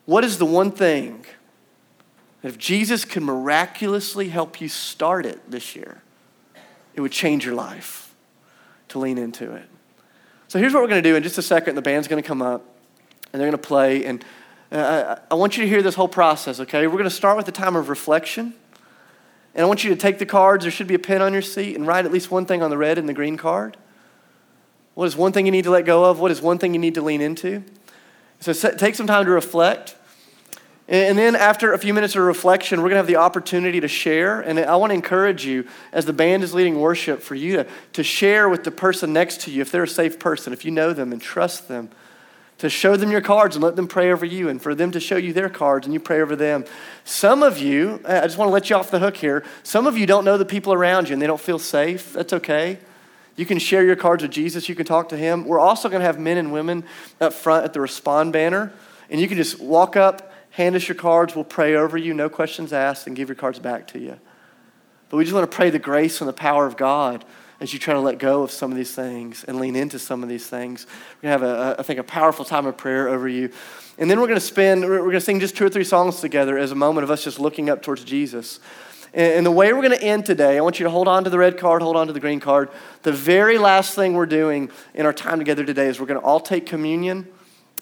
What 0.06 0.24
is 0.24 0.38
the 0.38 0.46
one 0.46 0.72
thing 0.72 1.26
that 2.42 2.48
if 2.48 2.58
Jesus 2.58 3.04
could 3.04 3.24
miraculously 3.24 4.30
help 4.30 4.62
you 4.62 4.70
start 4.70 5.26
it 5.26 5.52
this 5.52 5.76
year, 5.76 6.02
it 6.94 7.02
would 7.02 7.12
change 7.12 7.44
your 7.44 7.56
life 7.56 8.05
to 8.96 9.00
lean 9.00 9.18
into 9.18 9.54
it? 9.54 9.70
So 10.48 10.58
here's 10.58 10.74
what 10.74 10.82
we're 10.82 10.90
going 10.90 11.04
to 11.04 11.10
do 11.10 11.16
in 11.16 11.24
just 11.24 11.38
a 11.38 11.42
second. 11.42 11.76
The 11.76 11.82
band's 11.82 12.08
going 12.08 12.22
to 12.22 12.28
come 12.28 12.42
up 12.42 12.64
and 13.34 13.42
they're 13.42 13.50
going 13.50 13.62
to 13.62 13.68
play. 13.68 14.06
And 14.06 14.24
uh, 14.72 15.18
I 15.30 15.36
want 15.36 15.58
you 15.58 15.64
to 15.64 15.70
hear 15.70 15.82
this 15.82 15.96
whole 15.96 16.08
process, 16.08 16.60
okay? 16.62 16.88
We're 16.88 16.94
going 16.94 17.04
to 17.06 17.10
start 17.10 17.36
with 17.36 17.48
a 17.48 17.52
time 17.52 17.76
of 17.76 17.90
reflection. 17.90 18.54
And 19.54 19.64
I 19.64 19.66
want 19.66 19.84
you 19.84 19.90
to 19.90 19.96
take 19.96 20.18
the 20.18 20.26
cards. 20.26 20.64
There 20.64 20.72
should 20.72 20.88
be 20.88 20.96
a 20.96 21.00
pen 21.00 21.22
on 21.22 21.34
your 21.34 21.42
seat 21.42 21.76
and 21.76 21.86
write 21.86 22.06
at 22.06 22.12
least 22.12 22.32
one 22.32 22.46
thing 22.46 22.64
on 22.64 22.70
the 22.70 22.78
red 22.78 22.98
and 22.98 23.08
the 23.08 23.14
green 23.14 23.38
card. 23.38 23.78
What 24.94 25.06
is 25.06 25.18
one 25.18 25.34
thing 25.34 25.46
you 25.46 25.52
need 25.52 25.66
to 25.66 25.72
let 25.72 25.86
go 25.86 26.06
of? 26.06 26.20
What 26.20 26.32
is 26.32 26.42
one 26.42 26.58
thing 26.58 26.74
you 26.74 26.80
need 26.80 26.96
to 26.96 27.02
lean 27.02 27.20
into? 27.20 27.64
So 28.40 28.54
take 28.54 28.96
some 28.96 29.08
time 29.08 29.26
to 29.26 29.32
reflect. 29.32 29.96
And 30.88 31.18
then 31.18 31.36
after 31.36 31.74
a 31.74 31.80
few 31.80 31.96
minutes 31.96 32.16
of 32.16 32.22
reflection, 32.22 32.80
we're 32.80 32.90
going 32.90 32.96
to 32.96 32.98
have 32.98 33.08
the 33.08 33.16
opportunity 33.16 33.80
to 33.80 33.88
share. 33.88 34.42
And 34.42 34.60
I 34.60 34.76
want 34.76 34.92
to 34.92 34.94
encourage 34.94 35.44
you, 35.44 35.68
as 35.92 36.06
the 36.06 36.14
band 36.14 36.44
is 36.44 36.54
leading 36.54 36.80
worship, 36.80 37.24
for 37.24 37.34
you 37.34 37.58
to, 37.58 37.68
to 37.94 38.04
share 38.04 38.48
with 38.48 38.64
the 38.64 38.72
person 38.72 39.12
next 39.12 39.42
to 39.42 39.52
you, 39.52 39.62
if 39.62 39.72
they're 39.72 39.84
a 39.84 39.88
safe 39.88 40.20
person, 40.20 40.54
if 40.54 40.64
you 40.64 40.70
know 40.70 40.94
them 40.94 41.12
and 41.12 41.20
trust 41.20 41.68
them, 41.68 41.90
to 42.60 42.70
show 42.70 42.96
them 42.96 43.12
your 43.12 43.20
cards 43.20 43.56
and 43.56 43.64
let 43.64 43.76
them 43.76 43.88
pray 43.88 44.12
over 44.12 44.26
you, 44.26 44.48
and 44.48 44.62
for 44.62 44.76
them 44.76 44.92
to 44.92 45.00
show 45.00 45.18
you 45.18 45.34
their 45.34 45.50
cards 45.50 45.88
and 45.88 45.94
you 45.94 46.00
pray 46.00 46.22
over 46.22 46.36
them. 46.36 46.66
Some 47.04 47.42
of 47.42 47.58
you, 47.58 48.00
I 48.06 48.22
just 48.22 48.38
want 48.38 48.50
to 48.50 48.54
let 48.54 48.70
you 48.70 48.76
off 48.76 48.92
the 48.92 49.00
hook 49.00 49.18
here, 49.18 49.44
some 49.64 49.88
of 49.88 49.98
you 49.98 50.06
don't 50.06 50.24
know 50.24 50.38
the 50.38 50.46
people 50.46 50.72
around 50.72 51.10
you 51.10 51.14
and 51.14 51.22
they 51.22 51.28
don't 51.28 51.42
feel 51.42 51.60
safe. 51.60 52.14
That's 52.14 52.32
okay. 52.32 52.78
You 53.36 53.46
can 53.46 53.60
share 53.60 53.84
your 53.84 53.98
cards 53.98 54.22
with 54.22 54.32
Jesus, 54.32 54.70
you 54.70 54.76
can 54.76 54.86
talk 54.86 55.10
to 55.10 55.18
him. 55.18 55.46
We're 55.46 55.60
also 55.60 55.90
going 55.90 56.00
to 56.00 56.06
have 56.06 56.20
men 56.20 56.38
and 56.38 56.54
women 56.54 56.86
up 57.20 57.34
front 57.34 57.66
at 57.66 57.74
the 57.74 57.82
Respond 57.82 58.32
banner, 58.32 58.72
and 59.10 59.20
you 59.20 59.28
can 59.28 59.36
just 59.36 59.60
walk 59.60 59.98
up, 59.98 60.32
hand 60.56 60.74
us 60.74 60.88
your 60.88 60.96
cards, 60.96 61.36
we'll 61.36 61.44
pray 61.44 61.76
over 61.76 61.98
you, 61.98 62.14
no 62.14 62.30
questions 62.30 62.72
asked, 62.72 63.08
and 63.08 63.16
give 63.16 63.28
your 63.28 63.36
cards 63.36 63.60
back 63.60 63.88
to 63.88 64.00
you. 64.00 64.18
But 65.10 65.18
we 65.18 65.26
just 65.26 65.36
want 65.36 65.52
to 65.52 65.54
pray 65.54 65.70
the 65.70 65.80
grace 65.80 66.22
and 66.22 66.30
the 66.30 66.34
power 66.34 66.66
of 66.66 66.78
God 66.78 67.26
as 67.60 67.74
you 67.74 67.80
try 67.80 67.94
to 67.94 68.00
let 68.00 68.20
go 68.20 68.42
of 68.42 68.52
some 68.52 68.72
of 68.72 68.78
these 68.78 68.96
things 68.96 69.44
and 69.44 69.60
lean 69.60 69.76
into 69.76 70.00
some 70.00 70.24
of 70.24 70.30
these 70.30 70.48
things. 70.48 70.88
We're 71.22 71.30
going 71.30 71.42
to 71.42 71.48
have, 71.48 71.76
a, 71.78 71.80
I 71.80 71.84
think, 71.84 72.00
a 72.00 72.06
powerful 72.06 72.46
time 72.46 72.66
of 72.68 72.78
prayer 72.78 73.10
over 73.10 73.28
you. 73.28 73.50
And 73.98 74.10
then 74.10 74.22
we're 74.22 74.28
going 74.28 74.40
to 74.40 74.46
spend, 74.46 74.84
we're 74.86 75.00
going 75.00 75.12
to 75.12 75.22
sing 75.22 75.42
just 75.42 75.58
two 75.58 75.66
or 75.66 75.70
three 75.70 75.84
songs 75.84 76.22
together 76.22 76.58
as 76.58 76.72
a 76.72 76.76
moment 76.76 77.04
of 77.04 77.12
us 77.12 77.26
just 77.26 77.38
looking 77.38 77.70
up 77.70 77.82
towards 77.82 78.06
Jesus. 78.06 78.62
And 79.14 79.46
the 79.46 79.52
way 79.52 79.74
we're 79.74 79.82
going 79.82 79.98
to 79.98 80.04
end 80.04 80.26
today, 80.26 80.58
I 80.58 80.62
want 80.62 80.80
you 80.80 80.86
to 80.86 80.90
hold 80.90 81.10
on 81.10 81.26
to 81.26 81.30
the 81.30 81.38
red 81.38 81.58
card, 81.58 81.82
hold 81.82 81.98
on 81.98 82.08
to 82.08 82.14
the 82.14 82.20
green 82.22 82.40
card. 82.40 82.70
The 83.04 83.12
very 83.12 83.58
last 83.58 83.94
thing 83.94 84.14
we're 84.14 84.26
doing 84.26 84.72
in 84.94 85.06
our 85.06 85.14
time 85.14 85.38
together 85.38 85.66
today 85.66 85.88
is 85.88 86.00
we're 86.00 86.06
going 86.06 86.20
to 86.20 86.26
all 86.26 86.40
take 86.40 86.66
communion. 86.66 87.28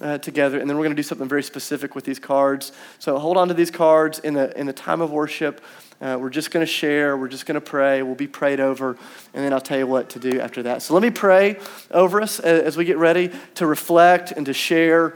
Uh, 0.03 0.17
together, 0.17 0.59
and 0.59 0.69
then 0.69 0.75
we're 0.75 0.83
going 0.83 0.95
to 0.95 1.01
do 1.01 1.07
something 1.07 1.29
very 1.29 1.43
specific 1.43 1.95
with 1.95 2.03
these 2.03 2.19
cards. 2.19 2.73
So 2.99 3.17
hold 3.17 3.37
on 3.37 3.47
to 3.47 3.53
these 3.53 3.71
cards 3.71 4.19
in 4.19 4.33
the 4.33 4.51
in 4.59 4.65
the 4.67 4.73
time 4.73 4.99
of 4.99 5.11
worship. 5.11 5.61
Uh, 6.01 6.17
we're 6.19 6.29
just 6.29 6.51
going 6.51 6.65
to 6.65 6.69
share. 6.71 7.15
We're 7.15 7.29
just 7.29 7.45
going 7.45 7.55
to 7.55 7.61
pray. 7.61 8.03
We'll 8.03 8.13
be 8.13 8.27
prayed 8.27 8.59
over, 8.59 8.97
and 9.33 9.45
then 9.45 9.53
I'll 9.53 9.61
tell 9.61 9.77
you 9.77 9.87
what 9.87 10.09
to 10.09 10.19
do 10.19 10.41
after 10.41 10.63
that. 10.63 10.81
So 10.81 10.93
let 10.93 11.03
me 11.03 11.09
pray 11.09 11.55
over 11.89 12.21
us 12.21 12.41
as 12.41 12.75
we 12.75 12.83
get 12.83 12.97
ready 12.97 13.31
to 13.55 13.65
reflect 13.65 14.33
and 14.33 14.45
to 14.45 14.53
share 14.53 15.13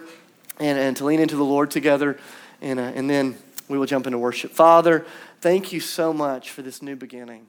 and, 0.58 0.80
and 0.80 0.96
to 0.96 1.04
lean 1.04 1.20
into 1.20 1.36
the 1.36 1.44
Lord 1.44 1.70
together, 1.70 2.18
and, 2.62 2.80
uh, 2.80 2.84
and 2.96 3.10
then 3.10 3.36
we 3.68 3.78
will 3.78 3.88
jump 3.88 4.08
into 4.08 4.20
worship. 4.20 4.52
Father, 4.52 5.06
thank 5.42 5.74
you 5.74 5.82
so 5.82 6.14
much 6.14 6.52
for 6.52 6.62
this 6.62 6.82
new 6.82 6.96
beginning. 6.96 7.48